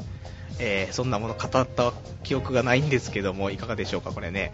[0.60, 4.54] えー、そんなもの語った記憶がないんですけども、いかがでしょうか、これね。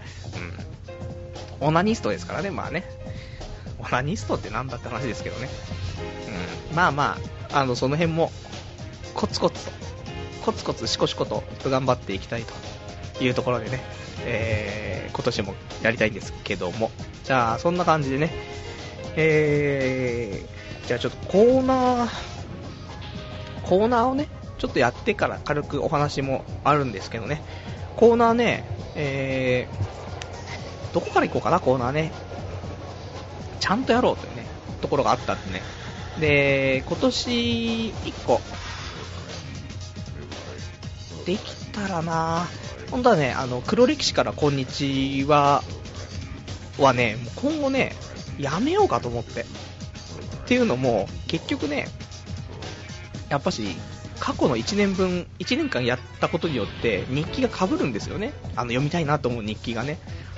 [1.62, 1.68] うん。
[1.68, 2.84] オナニストですからね、まあね。
[3.80, 5.50] オナニストってなんだって話ですけどね。
[6.72, 6.76] うん。
[6.76, 7.18] まあま
[7.52, 8.32] あ、あの、その辺も、
[9.14, 9.72] コツコツと、
[10.46, 12.44] コツコツシコシコと頑張っていきたい
[13.18, 13.82] というところでね、
[14.26, 16.92] えー、今年もやりたいんですけども、
[17.24, 18.32] じゃあ、そんな感じでね、
[19.16, 22.10] えー、じゃあちょっとコーナー、
[23.64, 27.42] コーナーをね、ちょっとやってから軽くお話もあるんですけどね、
[27.96, 32.12] コーナーね、えー、どこから行こうかな、コーナーね。
[33.60, 34.46] ちゃんとやろうというね、
[34.82, 35.62] ところがあったんでね。
[36.20, 38.42] で、今年1個、
[41.26, 42.48] できたらな
[42.92, 45.64] 本当はね、あの、黒歴史からこんにちは、
[46.78, 47.96] はね、もう今後ね、
[48.38, 49.42] やめようかと思って。
[49.42, 49.46] っ
[50.48, 51.88] ていうのも、結局ね、
[53.30, 53.76] やっぱし、
[54.20, 58.34] 過去の1年分、1年間やったことによって日記が被るんですよね。
[58.56, 59.98] あの、読みたいなと思う日記がね。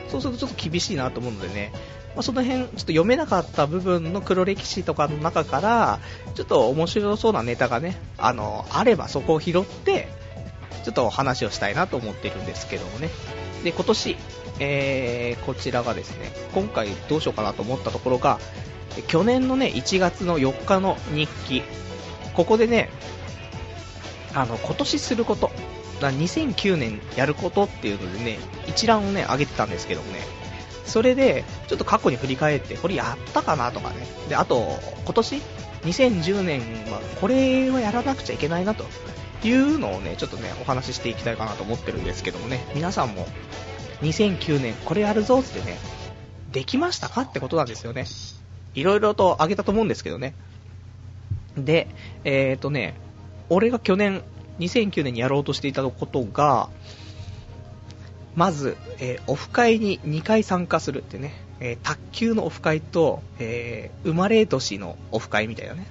[0.09, 1.71] そうするとちょっと厳しいなと思うのでね、
[2.15, 5.99] まあ、その辺、ちょっと読めなかった部分の黒歴史とかの中から、
[6.35, 10.09] ちょっと面白そうなネタがね、あの、あればそこを拾って、
[10.83, 13.09] ちょっと話をしたいなと思っているんですけどもね。
[13.63, 14.17] で、今年、
[14.59, 18.39] えー、こちらがですね、今回どうしようかなと思ったところが、
[19.07, 21.63] 去年のね、1月の4日の日記、
[22.33, 22.89] ここでね、
[24.33, 25.51] あの、今年すること、
[25.99, 30.19] 2009年やることっていうのでね、一覧をね、上げてたんですけどもね、
[30.85, 33.95] それで、ちょっと過去に振り返って、これやったかなとかね、
[34.29, 35.41] で、あと、今年、
[35.83, 38.85] 2010年はこれはやらなくちゃいけないなと。
[39.43, 43.25] いうのをね、ちょっとね、お話ししていきたいかなと思ってるんですけどもね、皆さんも
[44.01, 45.77] 2009年これやるぞってね、
[46.51, 48.05] できましたかってことなんですよね。
[48.75, 50.35] いろいろとあげたと思うんですけどね。
[51.57, 51.87] で、
[52.23, 52.93] えーとね、
[53.53, 54.21] 俺が去年、
[54.59, 56.69] 2009年にやろうとしていたことが、
[58.33, 65.85] まず、えー、オフ会に2回参加するってね、えー、卓球のオフ会と、えー、生まれ年のオフ会みたいなね、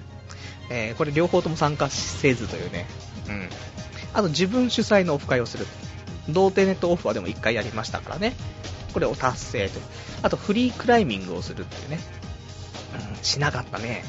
[0.71, 2.87] えこれ両方とも参加せずというね、
[3.27, 3.49] うん。
[4.13, 5.67] あと自分主催のオフ会をする。
[6.29, 8.33] 童貞ネットオフはでも1回やりましたからね。
[8.93, 9.79] これを達成と。
[10.23, 11.99] あとフリークライミングをするっていうね。
[13.17, 14.03] うん、しなかったね。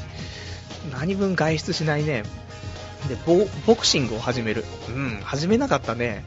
[0.91, 2.23] 何分外出しないね。
[3.09, 4.65] で、ボボクシングを始める。
[4.89, 6.25] うん、始めなかったね。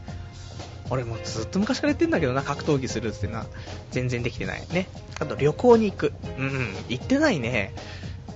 [0.90, 3.46] 俺もずっと昔から言ってんだけどな、格闘技するってな。
[3.92, 4.64] 全然できてない。
[4.72, 4.88] ね。
[5.20, 6.14] あと旅行に行く。
[6.38, 7.74] うん、行ってないね。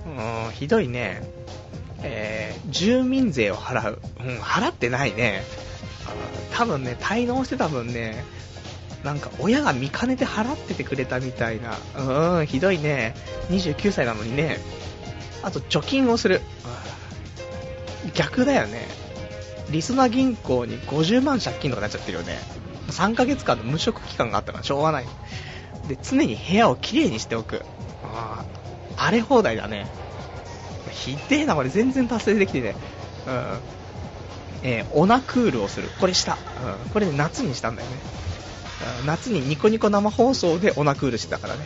[0.06, 1.22] うん、ひどいね。
[2.02, 4.02] えー、住民税を払う。
[4.20, 5.42] うん、払ってないね。
[6.52, 8.24] 多分ね、滞納してた分ね、
[9.04, 11.78] なんか親が見かねて払っててくれたみたいな。
[12.38, 13.14] うん、ひどいね。
[13.50, 14.58] 29歳なのにね。
[15.42, 16.40] あと貯金をする。
[18.14, 18.86] 逆だよね。
[19.70, 22.38] リスナー銀行に50万借金とかなっちゃってるよね。
[22.88, 25.06] 3ヶ月間の無職期間があったからしょうがない。
[25.88, 27.62] で、常に部屋をきれいにしておく。
[28.02, 28.44] あ
[28.96, 29.86] 荒れ放題だね。
[30.90, 32.74] ひでえな、これ全然達成できてね。
[33.26, 33.58] うん。
[34.62, 35.88] えー、オナクールをする。
[36.00, 36.34] これした。
[36.84, 36.90] うん。
[36.90, 37.96] これ、ね、夏にしたんだよね。
[39.00, 41.60] うん、夏にニコニコ生放送でオナクールしてたからね。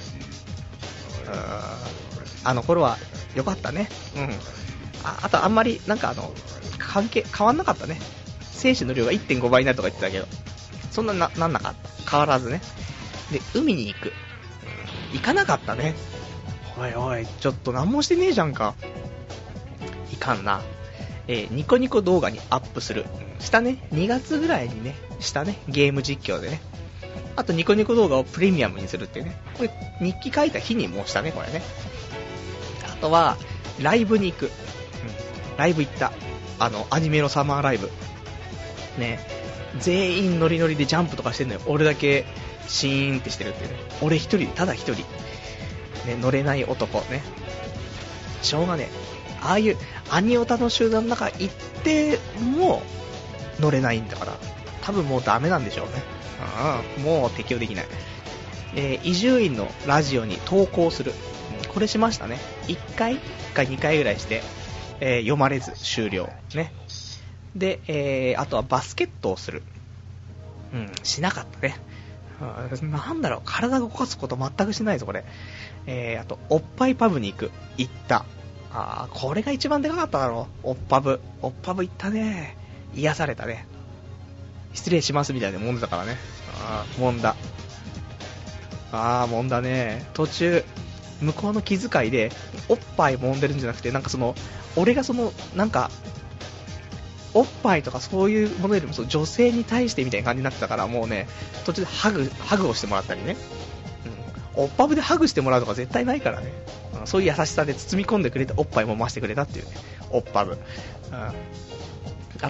[1.27, 2.49] うん。
[2.49, 2.99] あの頃は
[3.35, 3.89] 良かったね。
[4.17, 4.31] うん。
[5.05, 6.33] ああと、あんまり、なんかあの、
[6.79, 8.01] 関係、変わんなかったね。
[8.41, 10.27] 精子の量が1.5倍になるとか言ってたけど、
[10.91, 11.75] そんなな、なんなかっ
[12.05, 12.11] た。
[12.11, 12.61] 変わらずね。
[13.31, 14.13] で、海に行く。
[15.13, 15.95] 行かなかったね。
[16.79, 18.75] おいおい、ちょっと何もしてねえじゃんか。
[20.13, 20.63] いかんな。
[21.27, 23.05] えーニコニコ動画にアップする。
[23.39, 23.79] したね。
[23.93, 25.59] 2月ぐらいにね、したね。
[25.69, 26.61] ゲーム実況でね。
[27.37, 29.37] あとニコニコ動画をプレミアムにするってね。
[29.57, 31.63] これ、日記書いた日にもうしたね、これね。
[32.93, 33.37] あとは、
[33.81, 34.51] ライブに行く。
[35.57, 36.13] ライブ行った。
[36.59, 37.91] あの、アニメのサマーライブ。
[38.99, 39.19] ね。
[39.79, 41.61] 全員ノリノリでジャンプとかしてんのよ。
[41.67, 42.25] 俺だけ、
[42.69, 43.77] シーンってしてるっていうね。
[44.03, 45.05] 俺一人、ただ一人。
[46.07, 47.23] ね、乗れない男ね。
[48.43, 49.15] しょうがねえ。
[49.43, 49.77] ああいう、
[50.11, 51.49] アニオタの集団の中行っ
[51.83, 52.19] て
[52.57, 52.83] も、
[53.61, 54.33] 乗れないんだから。
[54.83, 55.93] 多分もうダメなんでしょうね。
[56.99, 57.87] うん、もう適用できない。
[58.77, 61.13] えー伊集院のラジオに投稿する。
[61.69, 62.39] これしましたね。
[62.67, 63.17] 1回
[63.55, 64.43] か2回ぐらいして、
[65.01, 66.31] えー読まれず終了。
[66.55, 66.73] ね。
[67.55, 69.63] で、えーあとはバスケットをする。
[70.73, 71.77] うん、しなかったね。
[72.41, 75.25] うんなんだろう、体動かすこと全くしないぞ、これ。
[75.87, 77.51] えー、あと、おっぱいパブに行く。
[77.77, 78.25] 行った。
[78.73, 80.71] あー、これが一番でかかっただろう。
[80.71, 81.21] おっぱぶ。
[81.43, 82.57] おっぱぶ行ったね。
[82.95, 83.67] 癒されたね。
[84.73, 86.17] 失礼しますみたいなもんだからね。
[86.61, 87.37] あー、もんだ。
[88.91, 90.05] あー、もんだね。
[90.15, 90.65] 途中、
[91.21, 92.31] 向こうの気遣いで、
[92.69, 94.35] おっぱい揉んでるんじゃなくて、なんかその、
[94.77, 95.91] 俺がその、なんか、
[97.35, 101.27] おっぱいとかそういうものよりもその女性に対してみたいな感じになってたから、もうね、
[101.67, 103.37] 途中でハグ、ハグをしてもらったりね。
[104.57, 104.65] うん。
[104.65, 106.53] おっぱぶでハグしてもらうとか絶対ないからね。
[106.99, 109.73] うんそういう優しさで包み込んでくれて、おっぱいも増してくれたっていうね。
[110.11, 110.53] おっぱぶ。
[110.53, 110.59] うん。
[111.13, 111.33] あ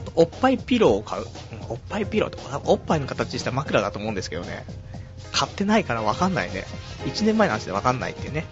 [0.01, 1.23] と、おっぱいピローを買う。
[1.23, 1.29] うん
[1.71, 4.65] おっぱいピローって、おっぱいの形した枕だと思うんですけどね。
[5.35, 6.65] 買ってないからわかんないね。
[7.07, 8.47] 1年前の話でわかんないっていうね。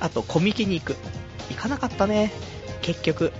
[0.00, 0.96] あと、コミケに行く。
[1.50, 2.32] 行かなかったね。
[2.80, 3.32] 結局。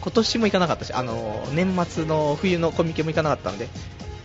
[0.00, 3.68] 今年も行かなかったし、あの、年末の冬のコミケも行かなかったんで。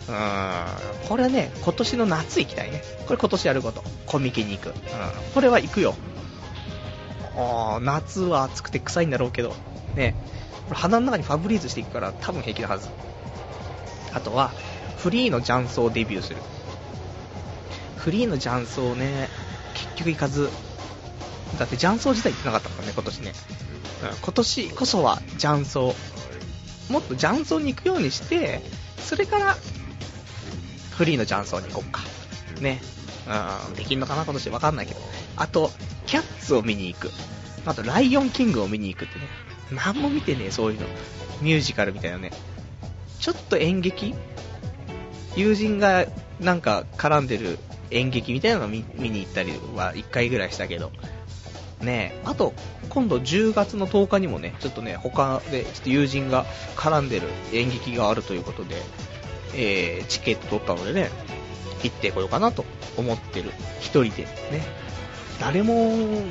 [0.07, 1.07] うーん。
[1.07, 2.81] これはね、今年の夏行きたいね。
[3.05, 3.83] これ今年やること。
[4.07, 4.69] コミケに行く。
[4.69, 4.73] うん。
[5.36, 5.93] これは行くよ。
[7.38, 9.53] あー夏は暑くて臭いんだろうけど。
[9.95, 10.15] ね。
[10.69, 12.89] これ鼻の中にファブリーズしていくから多分平気なはず。
[14.11, 14.51] あとは、
[14.97, 16.41] フリーの雀荘デビューする。
[18.05, 19.29] フリーの雀荘ね、
[19.73, 20.51] 結局行かず、
[21.57, 23.33] だって雀荘自体行ってなかったからね、今年ね。
[24.21, 25.95] 今年こそは雀荘。
[26.91, 28.61] もっと雀荘に行くようにして、
[28.99, 29.57] それから、
[30.91, 32.01] フリーの雀荘に行こうか。
[32.61, 32.79] ね。
[33.67, 34.99] うん、できんのかな、今年わかんないけど。
[35.35, 35.71] あと、
[36.05, 37.09] キャッツを見に行く。
[37.65, 39.27] あと、ライオンキングを見に行くってね。
[39.71, 40.85] なんも見てね、そういうの。
[41.41, 42.29] ミュージカルみたいなね。
[43.19, 44.13] ちょっと演劇？
[45.35, 46.05] 友人が
[46.39, 47.57] なんか絡んでる
[47.91, 50.91] 演劇みたいなの見見に行ったりは1回ぐらいしたけど、
[51.81, 52.53] ね、あと、
[52.89, 58.75] 今度10月の10日にもね、ちょっとね、他でちょっと友人が絡んでる演劇があるということで、
[59.53, 61.09] えーチケット取ったのでね、
[61.83, 62.65] 行ってこようかなと
[62.97, 63.51] 思ってる。
[63.79, 64.86] 一人でね。
[65.39, 65.73] 誰も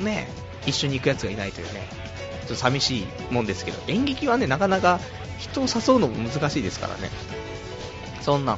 [0.01, 0.27] ね、
[0.65, 1.87] 一緒に行くやつがいないというね、
[2.41, 4.99] ちょっと寂しいもんですけど、演劇はね、なかなか
[5.37, 7.09] 人を誘うのも難しいですからね。
[8.21, 8.57] そんな。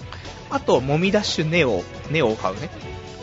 [0.49, 2.69] あと、もみダッシュネオ、ネオを買うね。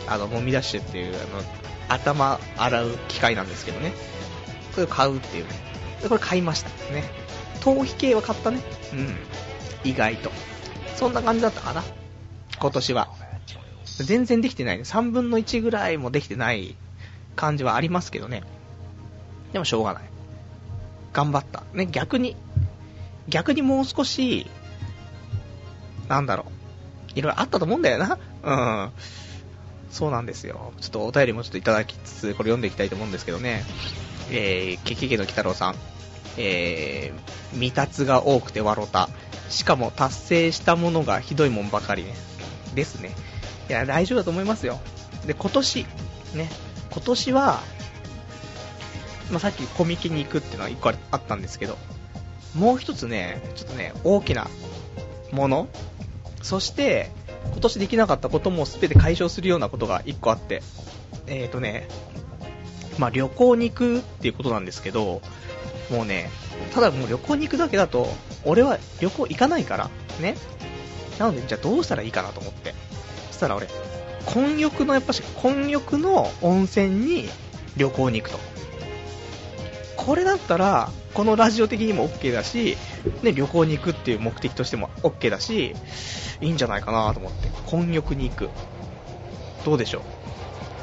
[0.07, 1.43] あの、もみダッシュっていう、あの、
[1.89, 3.93] 頭洗う機械なんですけどね。
[4.73, 5.49] それを買うっていうね。
[6.01, 7.03] で、これ買いましたね。
[7.61, 8.61] 頭皮系は買ったね。
[8.93, 9.15] うん。
[9.83, 10.31] 意外と。
[10.95, 11.83] そんな感じだったかな。
[12.59, 13.09] 今年は。
[13.85, 14.83] 全然できてないね。
[14.83, 16.75] 3分の1ぐらいもできてない
[17.35, 18.43] 感じはありますけどね。
[19.53, 20.03] でもしょうがない。
[21.13, 21.63] 頑張った。
[21.73, 22.35] ね、逆に、
[23.29, 24.47] 逆にもう少し、
[26.09, 26.54] なんだろう。
[27.15, 28.17] いろいろあったと思うんだよな。
[28.43, 28.53] う
[28.87, 28.91] ん。
[29.91, 30.73] そうなんですよ。
[30.81, 33.63] ちょっとお便りもちょっといただきつつ、これ読んでいきたいと思うんですけどね。
[34.29, 35.75] えー、ケケケの鬼太郎さん。
[36.37, 39.09] えー、未達が多くて笑った。
[39.49, 42.13] しかも達成したものがひどいもんばかりね。
[42.73, 43.15] ですね。
[43.69, 44.79] いや、大丈夫だと思いますよ。
[45.25, 45.85] で、今年、
[46.33, 46.49] ね、
[46.91, 47.61] 今年は、
[49.31, 51.77] まあ、さっきコミケに行くっていうのは一個あったんですけど、
[52.53, 54.47] もう一つね、ちょっとね、大きな
[55.31, 55.67] もの、
[56.45, 57.09] そして、
[57.53, 60.61] 今年できなかったことも全て解消するようなことが一個あって、
[61.25, 61.87] えーとね、
[62.99, 65.23] まあ、旅行に行くっていうことなんですけど、
[65.89, 66.29] もうね、
[66.71, 68.07] ただもう旅行に行くだけだと、
[68.43, 69.89] 俺は旅行行かないから、
[70.21, 70.37] ね。
[71.17, 72.75] なので、じゃあどうしたらいいかなと思って。
[73.31, 73.67] そしたら俺、
[74.27, 77.27] 混浴の、やっぱし、混浴の温泉に
[77.75, 78.39] 旅行に行くと。
[79.97, 82.77] これだったら、このラジオ的にも OK だし、
[83.23, 85.73] ね、旅行に行くっていう目的としても OK だし、
[86.41, 88.49] いいんじゃないかなと思って、混浴に行く。
[89.63, 90.03] どうでしょ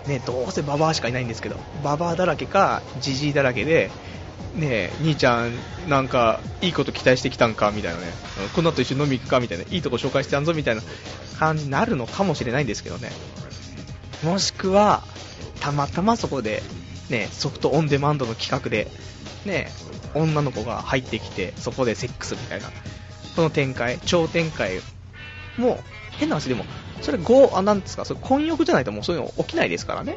[0.06, 0.08] う？
[0.08, 3.90] ね、どうせババアしかいないんですけど、ババアだらけか、ジジイだらけで、
[4.56, 5.52] ね、兄ちゃん、
[5.88, 8.06] なんか、いいこと期待してきたんか、みたいなね。
[8.56, 9.64] この後一緒に飲み行くか、みたいな。
[9.70, 10.82] いいとこ紹介してやんぞ、みたいな
[11.38, 13.12] 感じになるのかもしれないんですけどね。
[14.22, 15.04] もしくは、
[15.60, 16.62] たまたまそこで、
[17.08, 18.90] ね、ソフトオンデマンドの企画で、
[19.46, 19.70] ね、
[20.14, 22.68] 女の子が入ってきて、そこでセックスみたいな。
[23.36, 24.80] この展開、超展開
[25.56, 25.78] もう、
[26.18, 26.64] 変な話でも、
[27.00, 30.16] それ5、あ、なんですか、それ婚欲じゃないともうそういうの起きないですからね。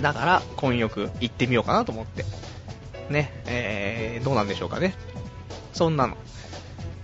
[0.00, 2.24] だから、婚欲行ってみようかなと思って。
[3.10, 4.94] ね、えー、どうなんでしょうかね。
[5.72, 6.16] そんなの。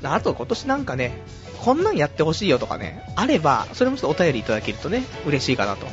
[0.03, 1.13] あと今年なんかね、
[1.61, 5.87] こんなんやってほしいよとかね、あれば、それもちょっとお便りいただけるとね、嬉しいかなと。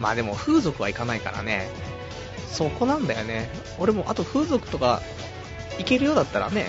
[0.00, 1.68] まあでも風俗はいかないからね、
[2.50, 3.48] そこなんだよね。
[3.78, 5.02] 俺もあと風俗とか
[5.78, 6.66] 行けるようだったらね、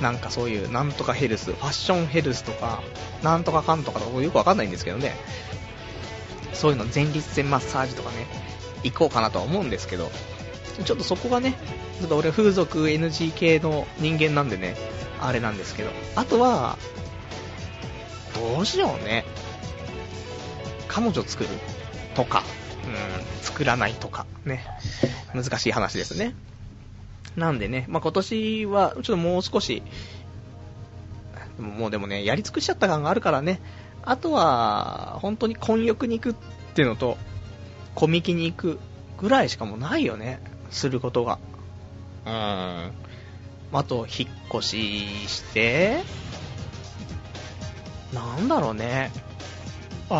[0.00, 2.82] なんかそういうなんとかヘルス、ファッションヘルスとか、
[3.22, 5.14] なんとかかんとかとかよくわかんないんですけどね、
[6.52, 8.26] そういうの前立腺マッサージとかね、
[8.82, 10.10] 行こうかなとは思うんですけど、
[10.84, 11.54] ちょっとそこがね、
[12.00, 14.76] ちょっと俺風俗 NG 系の人間なんでね、
[15.20, 16.78] あれなんですけど、あとは、
[18.34, 19.24] どうしようね。
[20.88, 21.48] 彼女作る
[22.14, 22.42] とか、
[22.86, 24.64] うん、作らないとか、ね。
[25.34, 26.34] 難しい話ですね。
[27.36, 29.82] なんでね、まあ、今年は、ちょっともう少し、
[31.58, 33.60] もうでもね、やり尽くしちゃった感があるからね、
[34.02, 36.36] あとは、本当に混浴に行くっ
[36.74, 37.16] ていうのと、
[37.94, 38.80] コミキに行く
[39.18, 41.38] ぐらいしかもうないよね、することが。
[42.26, 42.92] うん。
[43.72, 44.28] あと、引っ
[44.58, 46.02] 越しして、
[48.12, 49.10] なんだろうね。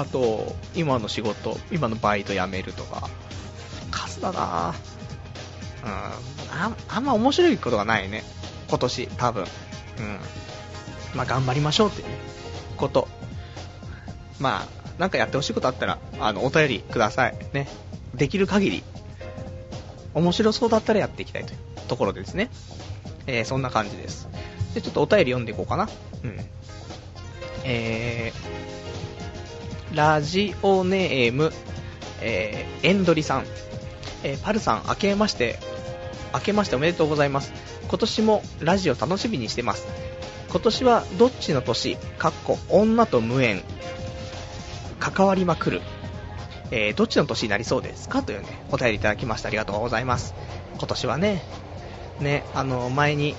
[0.01, 3.09] あと、今の仕事、今のバイト辞めるとか、
[3.91, 4.75] 数だな
[5.85, 8.23] うんあ、あんま面白いことがないね。
[8.69, 9.43] 今年、多分。
[9.43, 10.19] うん。
[11.15, 12.09] まあ、頑張りましょうっていう
[12.77, 13.09] こと。
[14.39, 17.37] まあ、なんかやってほしいことあったら、あの、お便りください。
[17.53, 17.69] ね。
[18.15, 18.85] できる限り、
[20.15, 22.51] 面白そうだったらやっていきたいというところですね。
[23.27, 24.29] えー、そんな感じです。
[24.75, 25.89] で、ちょっとお便り読んでいこうかな。
[26.25, 26.37] うん。
[27.65, 28.72] えー、
[29.95, 31.53] ラジオネーム、
[32.21, 33.45] えー、エンドリさん、
[34.23, 35.59] えー、パルさん、明けまして、
[36.33, 37.53] 明けましておめでとうございます。
[37.89, 39.87] 今年もラジオ楽しみにしてます。
[40.51, 43.63] 今年はどっちの年、かっこ女と無縁、
[44.99, 45.83] 関わりまくる、
[46.71, 48.23] えー、どっちの年になりそうですか？
[48.23, 50.35] というね、お便りいただきましてありがとうございます。
[50.79, 51.43] 今年はね、
[52.19, 53.35] ね、あの、前に、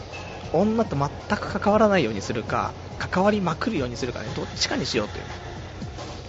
[0.51, 5.24] 女と全く関わらないようにするか、関わりまくるようにするかね、どっちかにしようという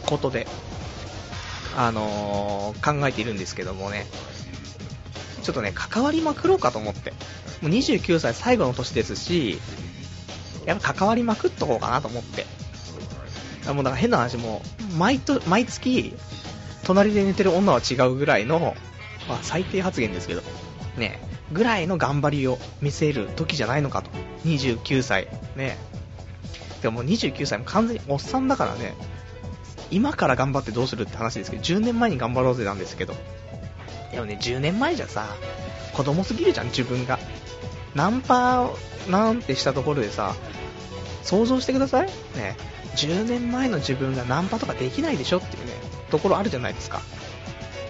[0.04, 0.46] ことで、
[1.76, 4.06] あのー、考えているんですけどもね、
[5.42, 7.12] ちょっとね、関わりまくろうかと思って。
[7.60, 9.58] もう29歳最後の年ですし、
[10.66, 12.46] やっぱ関わりまくっとこうかなと思って。
[13.72, 14.62] もうだから変な話も、
[14.96, 16.14] 毎と毎月、
[16.84, 18.74] 隣で寝てる女は違うぐらいの、
[19.28, 20.42] まあ最低発言ですけど、
[20.96, 21.20] ね、
[21.52, 24.10] ぐらいの頑張りを見せる時じゃないのかと。
[24.44, 25.28] 29歳。
[25.56, 25.78] ね。
[26.82, 28.94] でも29歳も完全におっさんだからね、
[29.94, 33.14] 今から頑張ってどうするって話ですけど、10年前に頑張ろうぜなんですけど。
[34.10, 35.26] でもね、10年前じゃさ、
[35.92, 37.20] 子供すぎるじゃん、自分が。
[37.94, 38.70] ナンパ
[39.08, 40.34] なんてしたところでさ、
[41.22, 42.56] 想像してくださいね。
[42.96, 45.72] 10年前の自分がナンパとかできないでしょっていうね、
[46.10, 47.00] ところあるじゃないですか。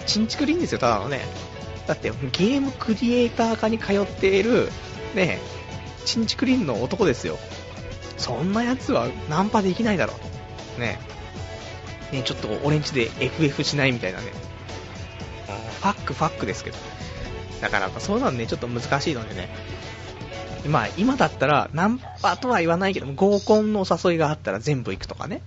[0.06, 1.22] チンチクリンですよ、ただのね。
[1.86, 4.70] だってゲームクリエイター科に通っている、
[5.14, 5.40] ね、
[6.04, 7.38] チンチクリンの男ですよ。
[8.18, 10.14] そんな奴はナンパできないだろ
[10.76, 10.80] う。
[10.80, 10.98] ね。
[12.14, 14.32] ね、ちょっと俺んちで FF しないみたいなね。
[15.80, 16.76] ファックファックですけど。
[17.60, 19.48] だから、そういうのはね、ちょっと難しいのでね。
[20.66, 25.42] まあ、今だったら、ナンパとは言わないけども、合コンのお誘いがあったら全部行くとかね。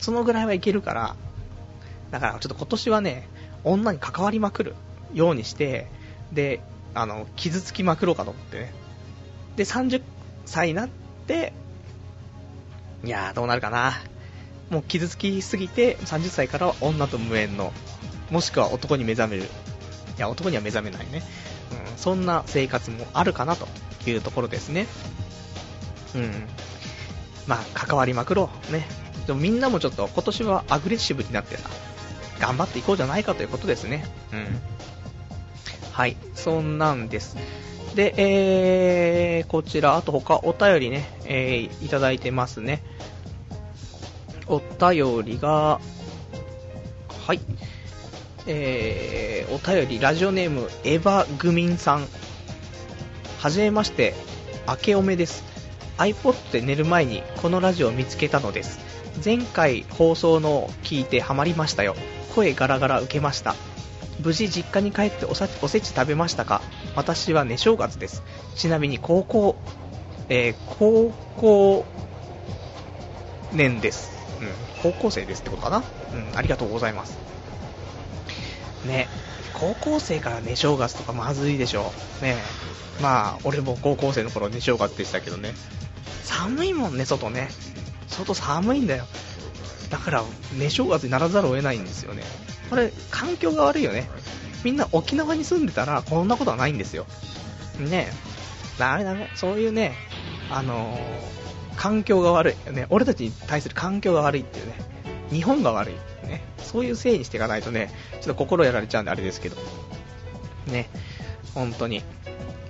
[0.00, 1.16] そのぐらいはいけるから、
[2.10, 3.28] だからちょっと今年はね、
[3.62, 4.74] 女に関わりまくる。
[5.14, 5.86] ようにして、
[6.32, 6.60] で、
[6.94, 8.74] あの、傷つきまくろうかと思ってね。
[9.56, 10.02] で、30
[10.44, 10.88] 歳になっ
[11.26, 11.52] て、
[13.04, 13.92] いやー、どうなるかな。
[14.74, 17.72] もう傷つきすぎて、30歳からは女と無縁の、
[18.30, 19.44] もしくは男に目覚める。
[19.44, 19.46] い
[20.18, 21.22] や、男には目覚めないね。
[21.92, 23.68] うん、そんな生活もあるかなと
[24.10, 24.88] いうところですね。
[26.16, 26.48] うん。
[27.46, 28.72] まあ、関わりまくろう。
[28.72, 28.84] ね。
[29.28, 31.70] でもみんなもちょっと今年はアグレッシブになってさ、
[32.40, 34.04] 頑張っていこうじゃないかということですね。
[34.32, 34.46] うん。
[35.92, 37.36] はい、そんなんです。
[37.94, 42.82] で、えー、こちら、あと他お便りね、えー、いただいてますね。
[44.46, 45.80] お便りが、
[47.26, 47.40] はい。
[48.46, 52.06] えー、お便り、ラジオネーム、エヴァグミンさん。
[53.38, 54.14] はじめまして、
[54.66, 55.44] 明けおめです。
[55.98, 58.80] iPod で寝る前にこのラジオを見つけたのです。
[59.24, 61.94] 前回放送の聞いてハマりましたよ。
[62.34, 63.54] 声ガラガラ受けました。
[64.22, 66.62] 無事実家に帰っておさおせち食べましたか？
[66.96, 68.22] 私はね正月です
[68.56, 69.56] ちなみに高校、
[70.28, 71.84] えー高校
[73.52, 74.13] 年です、
[74.84, 77.16] 高校生ですってことかな、うん、ありがとうございます。
[78.86, 79.08] ね
[79.54, 81.90] 高校生からね正月とかまずいでしょ？
[82.20, 82.36] ね
[83.00, 85.54] まあ俺も高校生の頃ね正月でしたけどね。
[86.22, 87.48] 寒いもんね外ね。
[88.08, 89.06] 外寒いんだよ。
[89.90, 90.22] だから
[90.58, 92.22] ね正月にならざるを得ないんですよね。
[92.68, 94.10] これ環境が悪いよね。
[94.64, 97.06] みんな沖縄に住んでたらこんなことはないんですよ。
[97.78, 98.08] ね
[98.78, 99.30] ダメダメ。
[99.34, 99.94] そういうね
[100.50, 101.43] あのー
[101.76, 104.74] 環境が悪い、ね、俺たちに対する環境が悪いっていうね。
[105.30, 105.94] 日本が悪い、
[106.28, 109.56] ね、そういうせいにしていかないとねちょっと心やられちゃうんであれですけど。
[110.66, 110.88] ね
[111.54, 112.02] 本当に。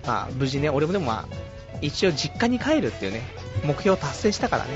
[0.06, 1.36] まあ無事ね俺もでもまあ
[1.80, 3.22] 一応実家に帰るっていうね
[3.64, 4.70] 目標を達成したからね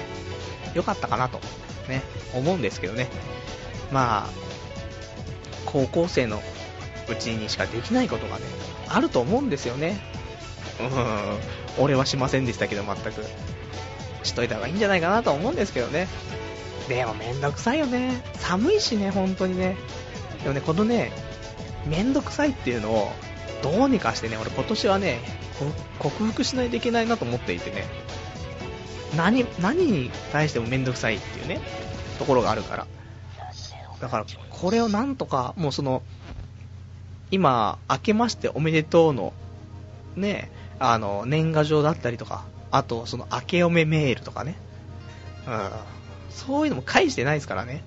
[0.74, 1.38] 良かったかなと
[1.88, 2.02] ね
[2.34, 3.08] 思うんですけどね。
[3.92, 4.30] まあ
[5.66, 6.40] 高校生の
[7.10, 8.44] うちにしかできないことがね
[8.88, 10.00] あると思うんですよね。
[10.80, 10.84] う
[11.80, 11.82] ん。
[11.82, 13.24] 俺はしませんでしたけど全く。
[14.28, 16.08] しといた方がいいんじゃないかなと思うんですけどね。
[16.88, 18.22] でもめんどくさいよね。
[18.34, 19.76] 寒いしね本当にね。
[20.42, 21.12] でもねこのね
[21.86, 23.12] めんどくさいっていうのを
[23.62, 25.20] どうにかしてね俺今年はね
[25.98, 27.84] 克服しないといけないなと思っていてね。
[29.16, 31.60] 何何に対してもめんどくさいっていうね
[32.18, 32.86] ところがあるから。
[34.00, 36.02] だからこれをなんとかもうその
[37.30, 39.32] 今明けましておめでとうの
[40.16, 44.56] ねあの年賀状だったりとかあとその明けおめメールとかね。
[45.46, 45.70] うん。
[46.30, 47.82] そういうのも返してないですからね。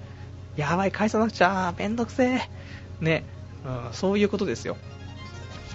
[0.58, 2.50] やばい返さなくちゃめんどくせえ。
[3.00, 3.24] ね、
[3.66, 4.78] うん、そういうことですよ。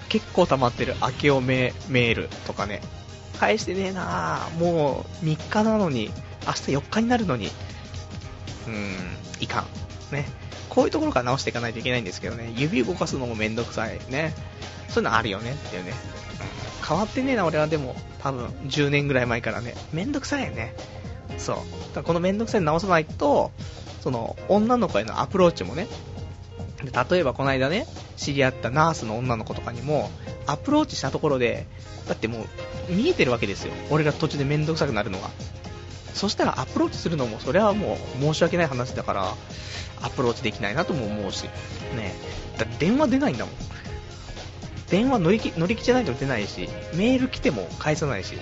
[0.08, 2.80] 結構溜まってる明けおめメールとかね。
[3.38, 4.48] 返してねえな。
[4.58, 6.10] もう3日なのに
[6.46, 7.50] 明日4日になるのに。
[8.66, 8.96] うん。
[9.40, 10.14] いかん。
[10.14, 10.26] ね。
[10.68, 12.52] こういうところから直していかないといけないんですけどね。
[12.56, 14.34] 指動かすのもめんどくさいね。
[14.88, 15.92] そういうのあるよねっていうね。
[16.86, 17.96] 変わってねえな俺はでも。
[18.22, 19.74] 多分10年ぐらい前からね。
[19.92, 20.74] めんどくさいよね。
[21.38, 21.56] そう。
[21.56, 21.66] だか
[21.96, 23.52] らこのめんどくさいの直さないと
[24.00, 25.86] その女の子へのアプローチもね。
[27.10, 30.10] 例えばこの間ね知り合ったナースの女の子とかにも
[30.46, 31.66] アプローチしたところで
[32.06, 32.44] だっても
[32.90, 33.72] う見えてるわけですよ。
[33.90, 35.30] 俺が途中でめんどくさくなるのが。
[36.14, 39.34] そしたらアプローチするのもそれはもう申し訳ない話だから
[40.02, 41.44] アプローチできないなとも思うし。
[41.94, 42.14] ね。
[42.58, 43.54] だって電話出ないんだもん。
[44.88, 48.34] 電話乗り気乗り気じゃないと出ないしメール来ても返さないし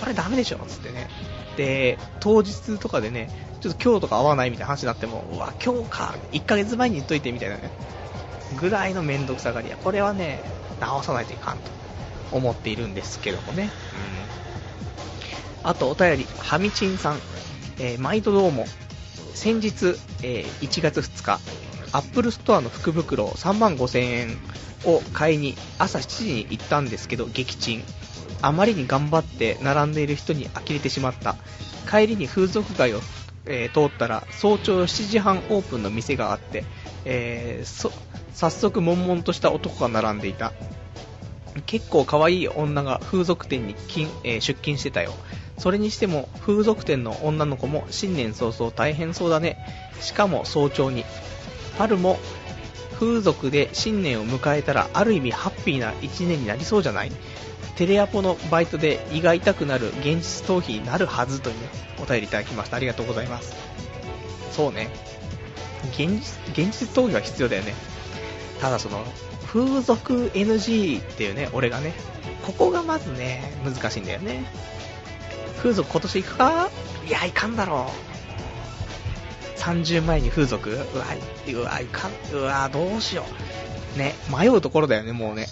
[0.00, 1.08] これダメでしょつってね。
[1.56, 3.28] で当日とかでね
[3.60, 7.70] ちょっと今日とか会わないみたいな話になってもうわ今日か1ヶ月前に言っといてみたいなね
[8.58, 9.76] ぐらいの面倒くさがりや。
[9.76, 10.42] これはね
[10.80, 11.64] 直さないといかんと
[12.32, 13.70] 思っているんですけどもね、
[15.62, 16.26] うん、あとお便り。
[16.38, 17.18] はみちんさん、
[17.78, 18.66] えー毎度どうも。
[19.34, 21.40] 先日、えー1月2日
[21.92, 24.38] アップルストアの福袋3万5000円
[24.84, 27.82] を買いに朝7時に行ったんですけど撃沈。
[28.42, 31.36] あまりに頑張って並んでいる人に呆れてしまった。
[31.90, 33.00] 帰りに風俗街を、
[33.46, 36.64] えー通ったら早朝7時半オープンの店があって、
[37.04, 37.92] えーそ
[38.32, 40.52] 早速悶々とした男が並んでいた。
[41.66, 43.74] 結構可愛い女が風俗店に、
[44.24, 45.12] えー出勤してたよ。
[45.58, 49.58] それにしても風俗店の女の子も新年早々大変そうだね。
[50.00, 51.04] しかも早朝に。
[51.76, 52.18] 春も
[53.00, 57.12] 風俗で新年を迎えたらある意味ハッピーな一年になりそうじゃない？
[57.76, 62.76] テレアポのバイトで胃が痛くなる現実逃避になるはずという、ね、お便りいただきました。
[62.76, 63.56] ありがとうございます。
[64.52, 64.90] そうね。
[65.94, 67.74] 現実現実逃避は必要だよね。
[68.60, 69.02] ただその
[69.46, 71.94] 風俗 NG っていうね俺がね
[72.44, 74.44] ここがまずね難しいんだよね。
[75.56, 76.70] 風俗今年行くか？
[77.06, 78.09] いや行かんだろう。
[79.60, 80.84] 30前に風俗うわ
[81.48, 83.24] うわいかんうわどうしよ
[83.94, 85.46] うね迷うところだよねもうね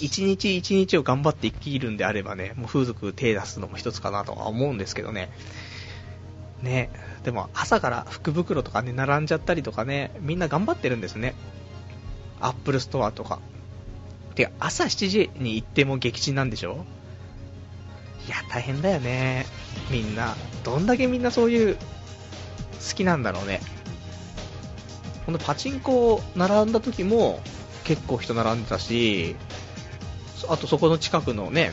[0.00, 5.30] 一日一日を頑張って生きるんであればね、もう風俗手出すのも一つかなとは思うんですけどね。
[6.62, 6.90] ね、
[7.22, 11.34] でも朝から福袋とかね、並んじゃったりとかね、みんな頑張ってるんですね。
[12.40, 13.38] アップルストアとか。
[14.34, 16.84] てか、朝7時に行っても撃沈なんでしょ？
[18.26, 19.46] いや、大変だよね。
[19.90, 20.34] みんな。
[20.64, 21.76] どんだけみんなそういう、
[22.88, 23.60] 好きなんだろうね。
[25.26, 27.40] ほんとパチンコ並んだ時も、
[27.84, 29.36] 結構人並んでたし、
[30.48, 31.72] あとそこの近くのね、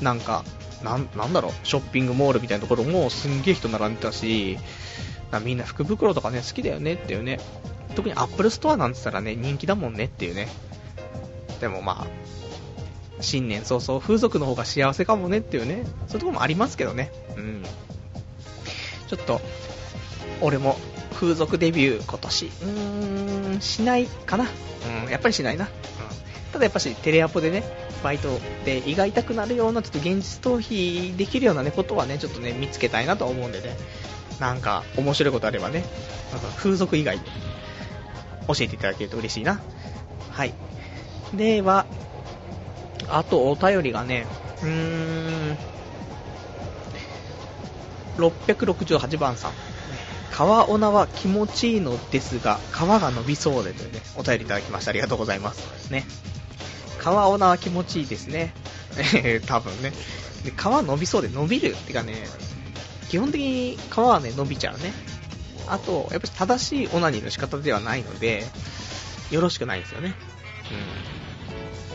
[0.00, 0.44] なんか、
[0.82, 4.58] なんなんだろう、ショッピングモールみたいなところもすんげえ人並んでたし、
[5.30, 7.40] なみんな福袋とかね、好きだよねっていうね。
[7.94, 10.48] 特にアップルストアなんて言ったらね、人気だもんねっていうね。
[11.60, 12.06] でもまあ、
[13.20, 17.10] 新年早々風俗の方が幸せかもねっていうね、そういうとこもありますけどね。
[17.36, 17.62] うん。
[19.08, 19.40] ちょっと、
[20.40, 20.76] 俺も
[21.14, 24.46] 風俗デビュー今年、うーん、しないかな。
[25.04, 25.64] うん、やっぱりしないな。
[25.64, 25.70] うん、
[26.52, 27.64] ただやっぱしテレアポでね、
[28.02, 33.76] バイトで胃が痛くなるような、ちょっと現実逃避できるようなね、ことはね、ちょっとね、見つけたいなと思うんでね、
[34.40, 35.84] なんか面白いことあればね、
[36.32, 37.24] なんか風俗以外で
[38.48, 39.60] 教えていただけると嬉しいな。
[40.30, 40.52] はい。
[41.34, 41.86] では、
[43.08, 44.26] あとお便りがね、
[44.62, 45.58] うーん、
[48.16, 49.52] 668番さん。
[50.36, 54.90] 川女は気持ちいいのですが、皮が伸びそうでというね、お便りいただきました。
[54.90, 55.90] ありがとうございます。
[55.90, 56.04] ね。
[56.98, 58.52] 川女は気持ちいいですね。
[59.14, 59.94] え 多分ね。
[60.44, 62.28] で、皮伸びそうで伸びるってかね、
[63.08, 64.92] 基本的に皮はね、伸びちゃうね。
[65.68, 68.46] あと、やっぱり正しいオナニーの仕方ではないので、
[69.30, 70.14] よろしくないですよね。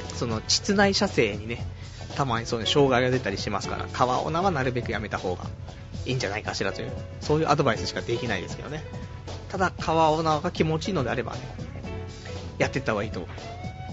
[0.10, 0.18] うん。
[0.18, 1.64] その、膣内射精にね、
[2.12, 5.46] たまにそういう障害が出たりしますから、川女はなるべくやめた方が
[6.06, 8.84] いいんじゃないかしらという、そういうアドバイスしかできないですけどね。
[9.50, 11.40] ただ、川女が気持ちいいのであればね、
[12.58, 13.28] やってった方がいいと。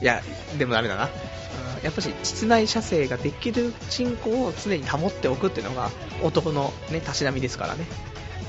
[0.00, 0.22] いや、
[0.58, 1.08] でもダメだな。
[1.82, 5.90] やっぱし、膣内射精ができるチンコを常に保っておくっていうのが
[6.22, 7.86] 男のね、たしなみですからね。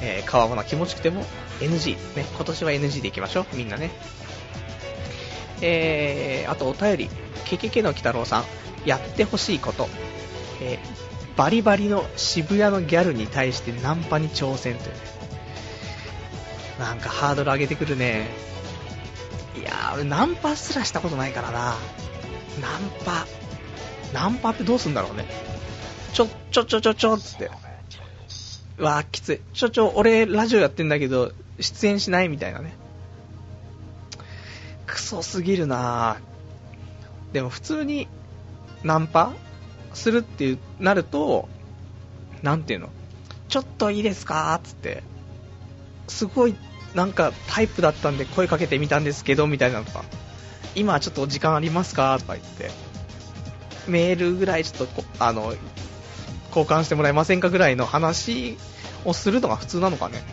[0.01, 1.25] えー、川女気持ちくても
[1.59, 1.95] NG。
[2.15, 3.55] ね、今年は NG でいきましょう。
[3.55, 3.91] みんなね。
[5.61, 7.09] えー、あとお便り。
[7.45, 8.43] ケケケの鬼太郎さん。
[8.85, 9.87] やってほしいこと。
[10.61, 15.01] えー、バリバリの渋谷のギャルに対してナンパに挑戦というね。
[16.79, 18.27] なんかハードル上げてくるね。
[19.57, 21.59] いやー、俺ナンパすらしたことないからな。
[21.59, 21.75] ナン
[23.05, 23.27] パ。
[24.13, 25.25] ナンパってどうすんだろうね。
[26.13, 27.51] ちょ、ちょちょちょちょっつって。
[28.77, 29.41] うわー、きつい。
[29.53, 32.73] ちょちょ、俺ラジオやってんだけど、出演しないみたいなね。
[34.85, 36.19] クソすぎるな
[37.31, 38.07] でも普通に
[38.83, 39.33] ナンパ？
[39.93, 41.49] するっていうなると、
[42.41, 42.89] なんていうの？
[43.47, 44.59] ちょっといいですか？
[44.63, 45.03] つって、
[46.07, 46.55] すごい
[46.95, 50.03] なんかタイプだったんで声かけてみたんですけど、みたいなのとか、
[50.75, 52.17] 今ちょっと時間ありますか？
[52.19, 52.71] とか言って、
[53.87, 55.53] メールぐらいちょっと、あの、
[56.49, 58.57] 交換してもらえませんかぐらいの話
[59.05, 60.23] をするのが普通なのかね。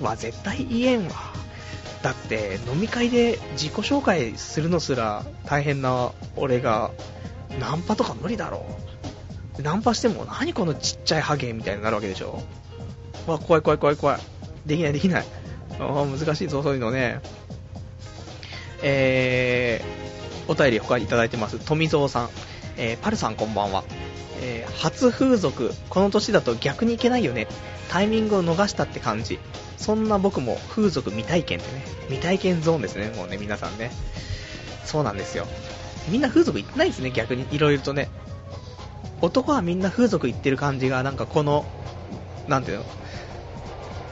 [0.00, 1.12] わ、絶対言えんわ。
[2.02, 6.90] だって飲み会で自己紹介するのすら大変な俺が
[7.58, 8.64] ナンパとか無理だろ。
[9.58, 12.42] うナンパしても何このちっちゃいハゲみたいになるわけでしょ。
[13.26, 14.20] わ怖い怖い怖い怖い。
[14.66, 15.24] できないできない。
[15.78, 17.20] あ難しいぞそういうのね。
[18.82, 21.58] えー、お便り他にいただいてます。
[21.58, 22.28] 富蔵さん、
[22.76, 23.84] えー、パルさんこんばんは、
[24.42, 25.72] えー、初風俗。
[25.88, 27.46] この年だと逆に行けないよね。
[27.88, 29.38] タイミングを逃したって感じ。
[29.76, 33.90] そんな僕も風俗未体験ってね、未体験ゾーンですね、もうね、皆さんね。
[34.84, 35.46] そうなんですよ。
[36.08, 37.46] みんな風俗行ってないですね、逆に。
[37.50, 38.08] いろいろとね。
[39.20, 41.64] 男はみんな風俗行ってる感じが、なんかこの、
[42.48, 42.84] なんていうの、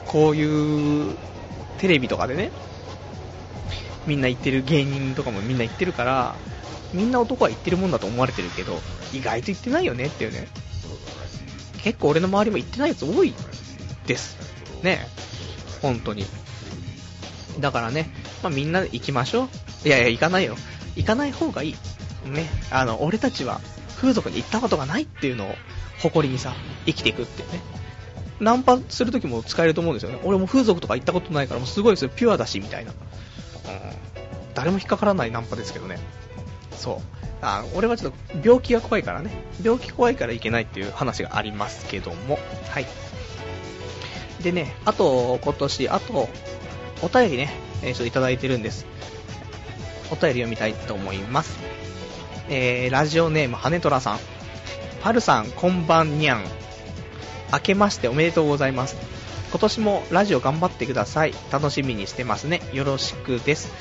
[0.05, 1.15] こういう
[1.79, 2.51] テレビとかでね、
[4.05, 6.35] みんな行ってる芸人とかもみんな行ってるから、
[6.93, 8.79] みんな男は行ってるもんだと思われてるけど、
[9.13, 10.47] 意外と行ってないよねっていうね。
[11.83, 13.33] 結構俺の周りも行ってないやつ多い
[14.05, 14.37] です。
[14.83, 15.07] ね
[15.81, 16.25] 本当に。
[17.59, 18.09] だからね、
[18.43, 19.43] まあ、みんなで行きましょ
[19.85, 19.87] う。
[19.87, 20.55] いやいや、行かないよ。
[20.99, 21.75] 行かない方がいい。
[22.29, 22.49] ね。
[22.71, 23.61] あの、俺たちは
[23.95, 25.55] 風俗に行ったことがないっていうのを
[25.99, 26.53] 誇りにさ、
[26.85, 27.61] 生きていくっていうね。
[28.41, 30.19] ナンパするときも使えると思うんですよね。
[30.23, 32.09] 俺も風俗とか行ったことないから、もうすごいですよ。
[32.09, 32.91] ピュアだし、みたいな。
[32.91, 32.97] うん。
[34.53, 35.99] 誰も引っかからないナンパですけどね。
[36.75, 37.19] そう。
[37.41, 39.31] あ俺はちょっと病気が怖いからね。
[39.63, 42.37] 病気怖いからいけないっていう話がありますけども。
[42.69, 42.85] はい。
[44.43, 46.29] でね、あと、今年、あと、
[47.01, 48.85] お便りね、えー、ちょっといただいてるんです。
[50.11, 51.57] お便り読みたいと思います。
[52.49, 54.19] えー、ラジオネーム、羽虎さん。
[55.01, 56.43] パルさん、こんばんにゃん。
[57.53, 58.97] 明けましておめでとうございます。
[59.49, 61.33] 今年もラジオ頑張ってください。
[61.51, 62.61] 楽しみにしてますね。
[62.73, 63.71] よろしくです。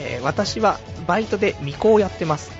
[0.00, 2.52] えー、私はバイトで未行をやってます。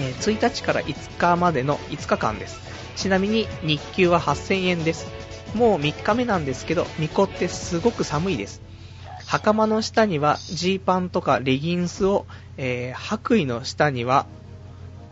[0.00, 2.60] えー、1日から5日までの5日間です。
[2.96, 5.06] ちなみに日給は8000円です。
[5.54, 8.60] もう3日目なんですけど、巫女ってすごく寒いです。
[9.28, 12.24] 袴の下にはジーパンとかレギンスを、
[12.56, 14.24] えー、白衣の下には、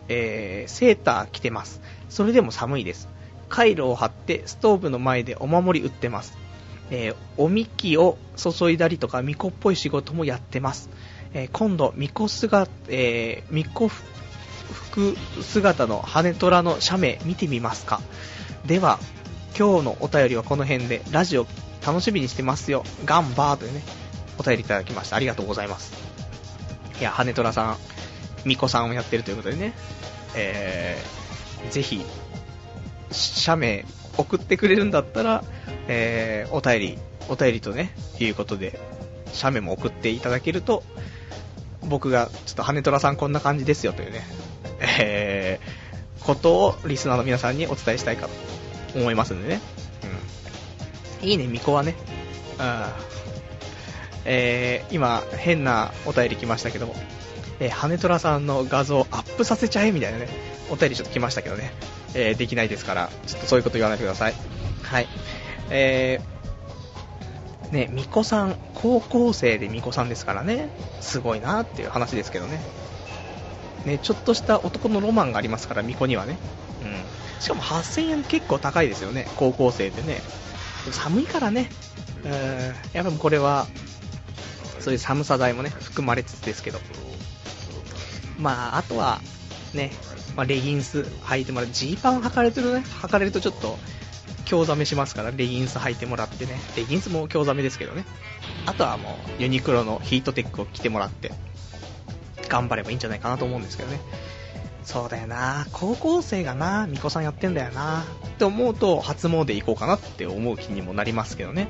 [0.07, 1.81] えー、セーター着てます。
[2.09, 3.09] それでも寒いです。
[3.47, 6.35] カイロを貼ってストーブの前でお守り売ってます。
[6.89, 10.89] えー、おみきを注いだりとか巫女っぽい仕事もやってます。
[11.35, 18.01] えー、今度、巫女姿、えー、巫女服姿の羽虎の写メ見てみますか
[18.65, 18.97] では、
[19.55, 21.45] 今日のお便りはこの辺で、ラジオ
[21.85, 22.83] 楽しみにしてますよ。
[23.05, 23.83] ガンバーというね、
[24.37, 25.15] お便りいただきました。
[25.15, 25.93] ありがとうございます。
[26.99, 27.77] いや、羽虎さん、
[28.43, 29.73] 巫女さんをやってるということでね、
[30.35, 32.03] えー、ぜひ、
[33.11, 33.85] 写メ
[34.17, 35.43] 送ってくれるんだったら、
[35.87, 38.79] えー、お便りお便りとね、いうことで、
[39.33, 40.83] 写メも送っていただけると、
[41.83, 44.23] 僕が、ちょっと羽虎さんこんな感じですよというね、
[44.99, 48.27] えー、ことをリスナーの皆さんにお伝えしたいか
[48.93, 49.61] と思いますんでね。
[51.21, 51.29] うん。
[51.29, 51.95] いいね、巫女はね。
[52.59, 53.16] うん。
[54.29, 56.95] えー、今、変なお便り来ましたけども、
[57.59, 60.27] えー、羽虎さんの画像アップさせちゃえみたいなね、
[60.69, 61.71] お便りちょっと来ましたけどね、
[62.13, 64.33] えー、できないですから、ちょっとそういうこと言わないでください。
[64.83, 65.07] はい。
[65.69, 70.69] えー、ね、巫女さん、高校生で巫女さんですからね、
[70.99, 72.59] すごいなっていう話ですけどね。
[73.85, 76.37] ね、ちょっとした男のロマンがありますから、巫女にはね。
[76.83, 77.41] うん。
[77.41, 80.19] しかも8000円結構高いですよね、高校生でね。
[80.91, 81.69] 寒いからね、
[82.25, 82.31] うん、
[82.93, 83.67] やっぱこれは、
[84.79, 86.79] そういう寒さ代もね、含まれつつですけど。
[88.39, 89.21] まあ、あとは、
[89.73, 89.91] ね、
[90.35, 91.69] まあ、レギンス履いてもらう。
[91.71, 93.77] ジーパン履かれてるね、履かれるとちょっと、
[94.45, 96.59] 興ざめしますから、レギンス履いてもらってね。
[96.75, 98.05] レギンスも興ざめですけどね。
[98.65, 101.31] あとはもう、ユニクロのヒートテックを着てもらって、
[102.47, 103.99] 頑張ればいいんじゃないかなと思うんですけどね。
[104.83, 111.67] そうだよな高校生がな巫女さんやってんだよなって思うと、初詣行こうかなって思う気にもなりますけどね。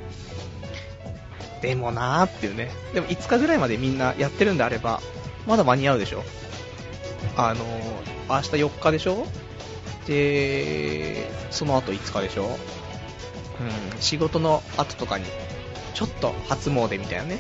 [1.62, 2.72] でもなーっていうね。
[2.94, 5.02] でも5日ぐらいまでみんなやってるんであれば、
[5.46, 6.24] まだ間に合うでしょ。
[7.36, 9.26] あのー、明日4日でしょ
[10.08, 12.58] で、その後5日でしょ
[13.60, 15.26] うん、仕事の後とかに、
[15.94, 17.40] ちょっと初詣みたいなね。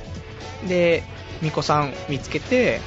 [0.67, 1.03] で、
[1.41, 2.81] 巫女さん見つけて、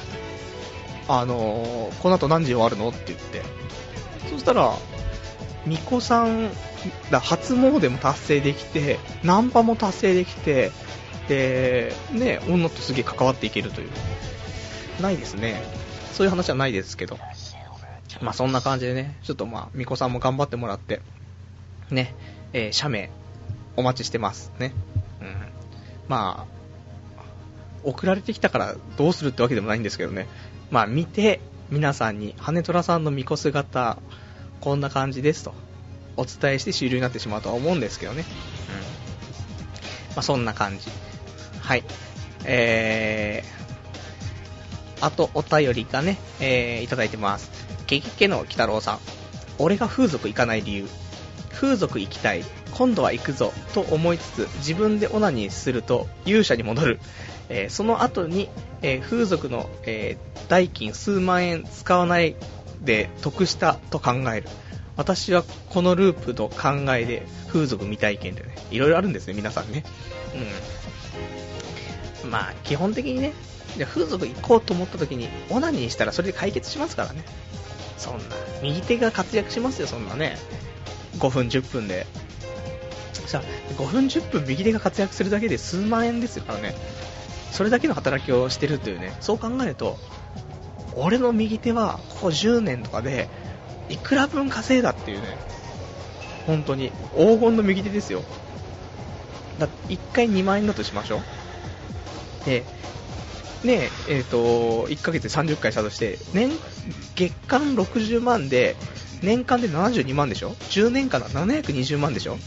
[1.07, 3.41] あのー、この後何時終わるのって言って。
[4.29, 4.73] そしたら、
[5.65, 6.49] 巫女さん、
[7.11, 10.71] だ初詣も達成できて、ナンパも達成できて、
[11.27, 13.89] で、ね、女とすげえ関わっていけるという。
[15.01, 15.61] ないですね。
[16.13, 17.17] そういう話はないですけど。
[18.21, 21.01] まあそんな感じでね、ちょっとまあ、巫女さんも頑張ってもらって、
[21.89, 22.13] ね、
[22.53, 23.09] えー、社名、
[23.75, 24.73] お待ちしてますね。
[25.21, 25.35] うん。
[26.07, 26.61] まあ、
[27.83, 30.27] 送られてきたからどうするってわけでもないんですけどね。
[30.69, 33.97] まあ見て、皆さんに、羽虎さんの巫女姿、
[34.59, 35.53] こんな感じですと、
[36.17, 38.25] お伝えして終了になってしまうとは思うんですけどね。
[40.09, 40.15] うん。
[40.15, 40.91] まあそんな感じ。
[41.61, 41.83] はい。
[42.43, 47.49] えー、あとお便りがね、えー、いただいてます。
[47.87, 48.99] ゲゲゲの鬼太郎さん。
[49.57, 50.87] 俺が風俗行かない理由。
[51.51, 52.43] 風俗行きたい。
[52.73, 53.53] 今度は行くぞ。
[53.73, 56.99] と思いつつ、自分でオナニーすると勇者に戻る。
[57.49, 58.49] えー、その後に、
[58.81, 62.35] えー、風俗の、えー、代金数万円使わない
[62.81, 64.49] で得したと考える。
[64.95, 69.83] 私はこのループの考えで風俗未体験でね、いろいろあるんですね、皆さんね。
[70.33, 70.80] うん。
[72.31, 73.33] まあ、基本的にね、
[73.77, 77.23] じゃ風俗行こうと思った時に、オナニーしたらそれで解決しますからね。
[77.97, 78.23] そんな、
[78.63, 80.37] 右手が活躍しますよ、そんなね。
[81.19, 82.07] 5分、10分で。
[83.27, 83.41] さ、
[83.77, 86.73] 5分、10分右手が活躍するだけで数万円ですからね。
[87.51, 89.99] それだけの働きをしてるというね、そう考えると、
[90.95, 93.29] 俺の右手はここ10年とかで、
[93.89, 95.37] いくら分稼いだっていうね、
[96.47, 98.23] 本当に、黄金の右手ですよ。
[99.59, 101.40] だ1回2万円だとしましょう。
[102.45, 102.63] で、
[103.63, 106.51] ねえ、えっ、ー、と、1ヶ月で30回したとして、年、
[107.15, 108.75] 月間60万で、
[109.21, 112.37] 年間で72万でしょ ?10 年間だ720万でしょ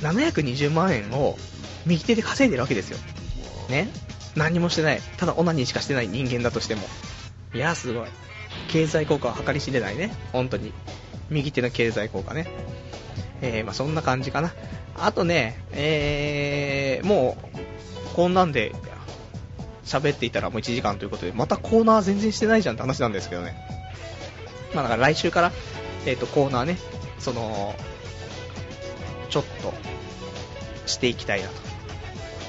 [0.00, 1.36] ?720 万円を
[1.86, 2.98] 右手で稼いでるわけですよ。
[3.68, 3.88] ね？
[4.36, 5.00] 何もしてない。
[5.16, 6.82] ただオナニーしかしてない人間だとしても。
[7.52, 8.08] いや、すごい。
[8.68, 10.14] 経済効果は計り知れないね。
[10.32, 10.72] 本当に。
[11.30, 12.46] 右手の経済効果ね。
[13.42, 14.52] えー、まあそんな感じかな。
[14.96, 17.36] あとね、えー、も
[18.12, 18.72] う、こんなんで
[19.84, 23.54] 喋っていたらもう1時間ということで、またコーナー全然してないじゃんって話なんですけどね。
[24.74, 25.52] まあだから来週から、
[26.06, 26.78] えっ、ー、と、コーナーね、
[27.18, 27.74] その、
[29.30, 29.74] ちょっと、
[30.86, 31.54] していきたいなと。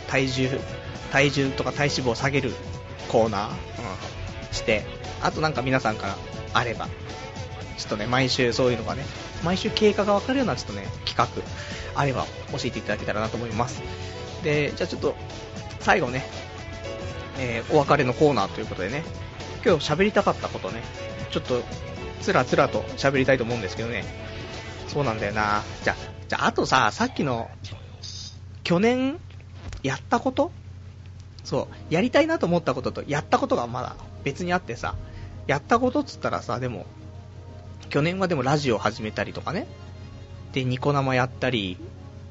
[0.07, 0.59] 体重、
[1.11, 2.53] 体重とか体脂肪を下げる
[3.09, 4.85] コーナー、うん、して、
[5.21, 6.17] あとなんか皆さんから
[6.53, 6.87] あれば、
[7.77, 9.03] ちょっとね、毎週そういうのがね、
[9.43, 11.27] 毎週経過がわかるようなちょっとね、企画、
[11.99, 13.81] あれば教えていただけたらなと思います。
[14.43, 15.15] で、じゃあちょっと、
[15.79, 16.25] 最後ね、
[17.37, 19.03] えー、お別れのコーナーということでね、
[19.65, 20.81] 今日喋りたかったことね、
[21.31, 21.61] ちょっと、
[22.21, 24.05] つらつらと喋りたいと思うんですけどね、
[24.87, 25.63] そうなんだよな。
[25.83, 25.95] じゃ、
[26.29, 27.49] じゃ、あとさ、さっきの、
[28.63, 29.19] 去年、
[29.83, 30.51] やったこと？
[31.43, 34.95] そう、やりたいなと思ったことと、やったことがまだ別にあってさ、
[35.45, 36.87] やったことっつったらさ、でも、
[37.89, 39.67] 去年はでもラジオ始めたりとかね、
[40.53, 41.77] で、ニコ生やったり、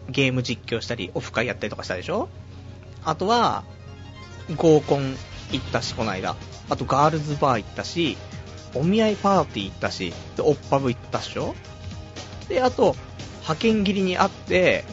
[0.08, 2.28] ゲーム実況したり、オフ会やったりとかしたでしょ？
[3.04, 3.62] あとは、
[4.56, 5.16] 合コン
[5.52, 6.36] 行ったし、この間。
[6.70, 8.16] あとガールズバー行ったし、
[8.74, 11.54] お見合いパーティー行ったし、で、オッパブ行ったっしょ？
[12.48, 12.96] で、あと、
[13.42, 14.84] 派遣切りに会って、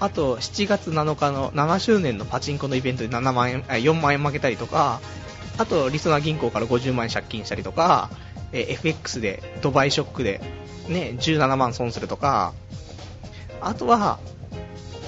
[0.00, 5.00] あと7月7日の7周年のパチンコのイベントで7万円、4万円負けたりとか、
[5.56, 8.10] あとリソナ銀行から50万円借金したりとか、
[8.52, 10.40] え FX でドバイショックで、
[10.88, 12.52] ね、17万損するとか、
[13.60, 14.18] あとは、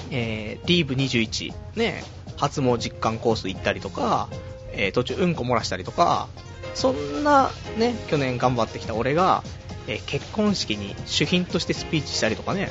[0.09, 2.03] えーリーブ21、ね、
[2.37, 4.29] 初毛実感コース行ったりとか、
[4.71, 6.27] えー途中うんこ漏らしたりとか、
[6.73, 9.43] そんなね、去年頑張ってきた俺が、
[9.87, 12.69] えー結婚式に主賓としてスピーチしたりとかね、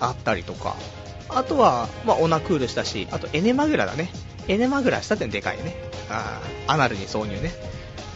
[0.00, 0.76] あったりとか、
[1.28, 4.10] あとは、まあ、オナクールしたし、あとエネマグラだね。
[4.48, 5.74] エネマグラしたってでかいね。
[6.08, 7.52] あーアナルに挿入ね。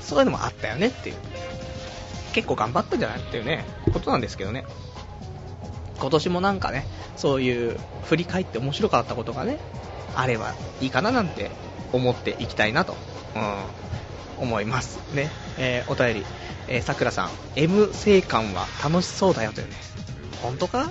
[0.03, 1.17] そういうのもあったよねっていう。
[2.33, 4.65] 結構頑張ったんじゃないっていうね、ことなんですけどね。
[5.99, 9.59] 今年もなんかね、そういう振り返って面白かったことがね、
[10.15, 11.51] あればいいかななんて
[11.93, 12.97] 思っていきたいなと、
[13.35, 14.99] うん、思います。
[15.15, 15.31] ね。
[15.59, 16.27] えーお便り、
[16.69, 19.75] え、さくらさん、M 生還は楽しそうだよというね。
[20.43, 20.91] 本当か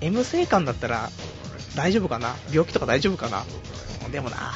[0.00, 1.10] ?M 生還だったら
[1.76, 2.34] 大丈夫かな？
[2.50, 3.44] 病気とか大丈夫かな？
[4.10, 4.54] でもな、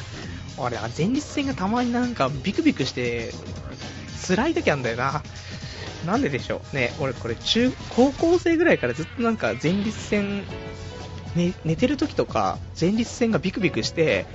[0.57, 3.31] 俺は、前立腺がたまになんかビクビクして、
[4.27, 5.21] 辛い時あんだよな。
[6.05, 10.43] なんででしょうね、俺これ中、高校生ぐらいからずっとなんか前立腺、
[11.35, 14.25] ね、寝てる時とか前立腺がビクビクして、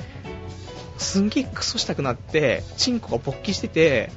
[0.99, 4.11] すんげえクソしたくなって、チンコが勃起してて、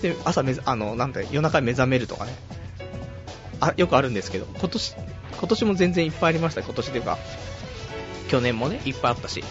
[0.00, 2.34] で、朝め、あの、なんだ夜中目覚めるとかね。
[3.60, 4.96] あ、よくあるんですけど、今年、
[5.38, 7.18] 今年も全然いっぱいありました、今年というか、
[8.28, 9.44] 去年もね、いっぱいあったし、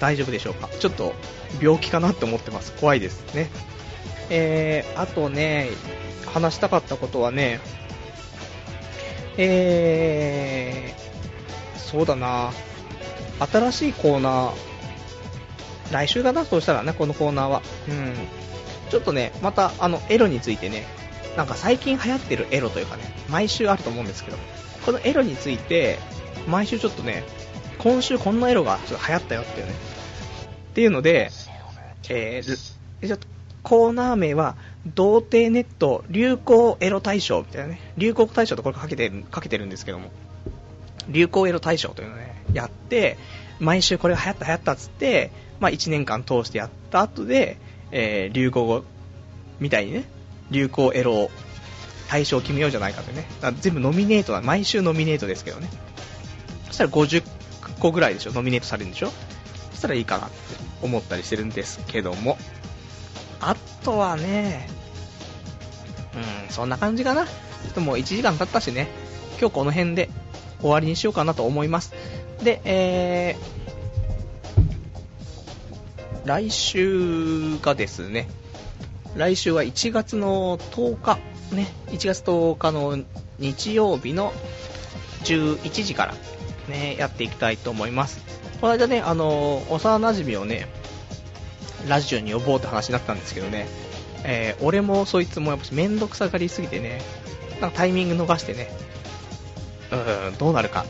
[0.00, 0.68] 大丈夫でしょうか。
[0.80, 1.14] ちょっと、
[1.60, 2.72] 病気かなって思ってます。
[2.72, 3.50] 怖いですね。
[4.30, 5.68] えー、あとね、
[6.26, 7.60] 話したかったことはね、
[9.36, 10.97] えー、
[11.90, 12.52] そうだな、
[13.40, 14.52] 新しいコーナー、
[15.92, 17.62] 来週だな、そうしたらね、このコーナーは。
[17.88, 18.14] うん。
[18.90, 20.86] ちょっとね、また、あの、エロについてね、
[21.36, 24.36] なんか最近流行ってるエロというかね、毎週あると思うんですけど、
[24.84, 25.98] このエロについて、
[26.46, 27.24] 毎週ちょっとね、
[27.78, 31.30] 今週こんなエロがちょっと流行ったよっていうね、っていうので、
[32.10, 33.26] えー、ちょっと
[33.62, 34.56] コーナー名は、
[34.94, 40.10] 童貞ネット流行エロ大賞みたいなね、流行語大賞とこれかけてかけてるんですけども、
[41.08, 43.18] 流行エロ大賞というのをね、やって、
[43.60, 45.30] 毎週これが流行った流行ったっつって、
[45.60, 47.58] まあ1年間通してやった後で、
[47.90, 48.84] えー流行語
[49.60, 50.04] みたいにね、
[50.50, 51.30] 流行エロ
[52.08, 53.26] 大賞を決めようじゃないかとね、
[53.60, 55.68] 全部ノミネートだ、毎週ノミネートですけどね。
[56.68, 57.22] そしたら50
[57.80, 59.12] 個ぐらいでしょ、ノミネートされるんでしょ
[59.70, 60.36] そしたらいいかなって
[60.82, 62.38] 思ったりしてるんですけども。
[63.40, 63.54] あ
[63.84, 64.68] とはね、
[66.46, 67.26] うん、そんな感じかな。
[67.26, 67.32] ちょ
[67.70, 68.88] っともう1時間経ったしね、
[69.38, 70.08] 今日この辺で
[70.60, 71.92] 終わりにしようかなと思います。
[72.42, 78.28] で、えー、来週がですね、
[79.16, 81.18] 来週は1月の10日、
[81.54, 82.98] ね、1月10日の
[83.38, 84.32] 日曜日の
[85.24, 86.14] 11時から、
[86.68, 88.20] ね、やっていきたいと思います。
[88.60, 90.68] この間ね、あの、幼馴染をね、
[91.88, 93.66] ラジオに呼ぼうって話になったんですけどね、
[94.24, 97.00] えー俺もそいつもやっぱめんどくさがりすぎてね、
[97.60, 98.68] なんかタイミング逃してね、
[99.90, 100.84] うん、どうなるか、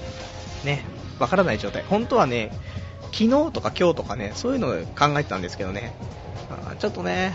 [0.64, 0.84] ね、
[1.18, 1.82] わからない状態。
[1.88, 2.51] 本当はね、
[3.12, 5.94] 昨日とか今日とかね、そういうのを考えてたんですけどね、
[6.51, 7.34] あちょっとね、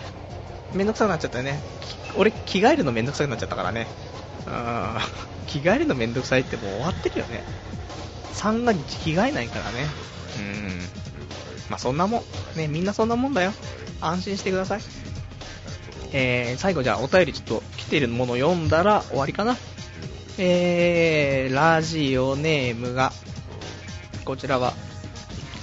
[0.73, 1.59] めんどくさくなっちゃったよね。
[2.15, 3.87] 俺、着替えるのめんどくさくなっちゃったからね。
[4.45, 4.97] うん、
[5.47, 7.43] 着替えるのめんどくさいってもう終わってるよね。
[8.33, 9.87] 三が日着替えないからね。
[10.37, 10.79] うん。
[11.69, 12.23] まあそんなも
[12.55, 12.57] ん。
[12.57, 13.53] ね、みんなそんなもんだよ。
[14.01, 14.81] 安心してください。
[16.11, 19.57] えー、最後じゃあお便りちょっと来てるもの読んだら終わりかな。
[20.37, 23.11] えー、ラジオネームが、
[24.25, 24.73] こちらは、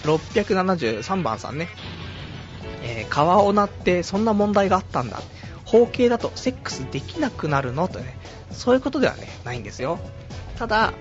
[0.05, 1.69] 673番さんね。
[2.83, 5.21] えー、川女ってそんな問題があったんだ。
[5.65, 7.89] 包茎だとセックスできなくなるの？
[7.89, 8.17] とね、
[8.51, 9.99] そういうことではね、ないんですよ。
[10.59, 10.93] ただ、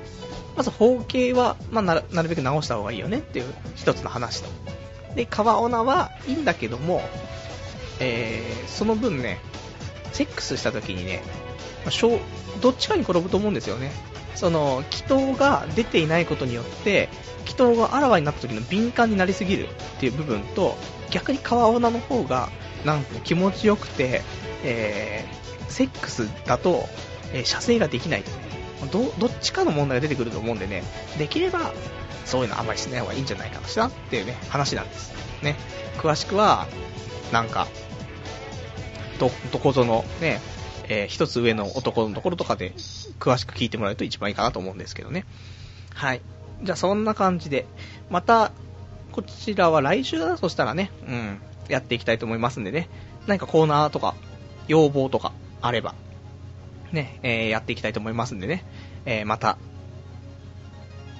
[0.58, 4.50] まず包茎は、まあ、なるなるべく直した方がいいよねっていう一つの話と。
[5.16, 7.02] で、川女はいいんだけども、
[8.00, 9.40] えー、その分ね、
[10.12, 11.24] セックスした時にね、
[12.62, 13.92] どっちかに転ぶと思うんですよね。
[14.36, 17.10] その、気筒が出ていないことによって、
[17.46, 20.78] 気筒があらわになった時の敏感になりすぎるっていう部分と、
[21.10, 22.50] 逆に川女の方が、
[22.86, 24.22] なん気持ちよくて、
[24.64, 26.88] えー、セックスだと、
[27.34, 28.24] えー射精ができない
[28.88, 30.84] ど、どっちかの問題が出てくると思うんでね、
[31.18, 31.72] できれば、
[32.26, 35.14] そういうのあんまりしない方がいいんじゃないかなっていうね、話なんです。
[35.42, 35.56] ね。
[35.98, 36.68] 詳しくは、
[37.32, 37.68] なんか、
[39.20, 40.40] ど、どこぞのね、
[40.90, 42.74] えー一つ上の男のところとかで
[43.20, 45.26] 詳しく聞いてもらうと一番いいかなと思うんですけどね。
[45.94, 46.22] はい。
[46.64, 47.66] じゃあそんな感じで、
[48.10, 48.52] また、
[49.12, 52.90] こちらは来週だとしたらね、うん、やっていきたいと思いますんでね、
[53.28, 54.16] 何かコーナーとか、
[54.68, 55.32] 要望とか
[55.62, 55.96] あれば、
[56.92, 58.66] ね、えーやっていきたいと思いますんでね、
[59.06, 59.58] えーまた、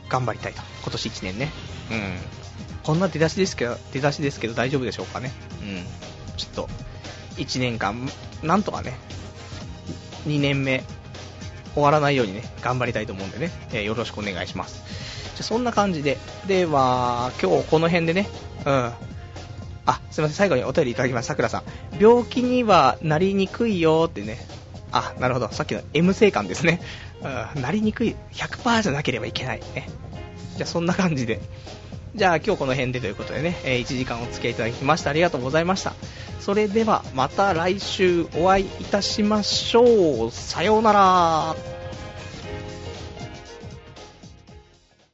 [0.10, 0.62] 頑張りたいと。
[0.82, 1.52] 今年1年ね。
[1.92, 2.18] うん。
[2.84, 5.32] こんな出だしですけど、出だしですけど大丈夫でしょうかね。
[5.62, 5.86] うん。
[6.36, 6.70] ちょっと、
[7.38, 8.10] 1年間、
[8.42, 8.98] なんとかね、
[10.28, 10.84] 2年目、
[11.74, 14.84] 終わらないようにね、頑張りたいと思うんでね、えー、よろしくお願いします。
[15.36, 16.18] じゃそんな感じで、
[16.48, 18.28] では、今日この辺でね、
[18.66, 18.92] うん。
[19.86, 21.64] あ、すいません、最後にお便りいただきます、さくらさん。
[22.00, 24.38] 病気にはなりにくいよってね。
[24.92, 26.82] あ、なるほど、さっきの M 性感ですね。
[27.56, 29.62] うん、なりにくい、100%じゃなければいけない。
[29.76, 29.90] ね。
[30.58, 31.40] じゃそんな感じで。
[32.16, 35.94] じゃあ今日この辺でということでね、えー、1時間お付き合いいただきましてありがとうございました。
[36.40, 40.32] それではまた来週お会いいたしましょう。
[40.32, 41.79] さようなら。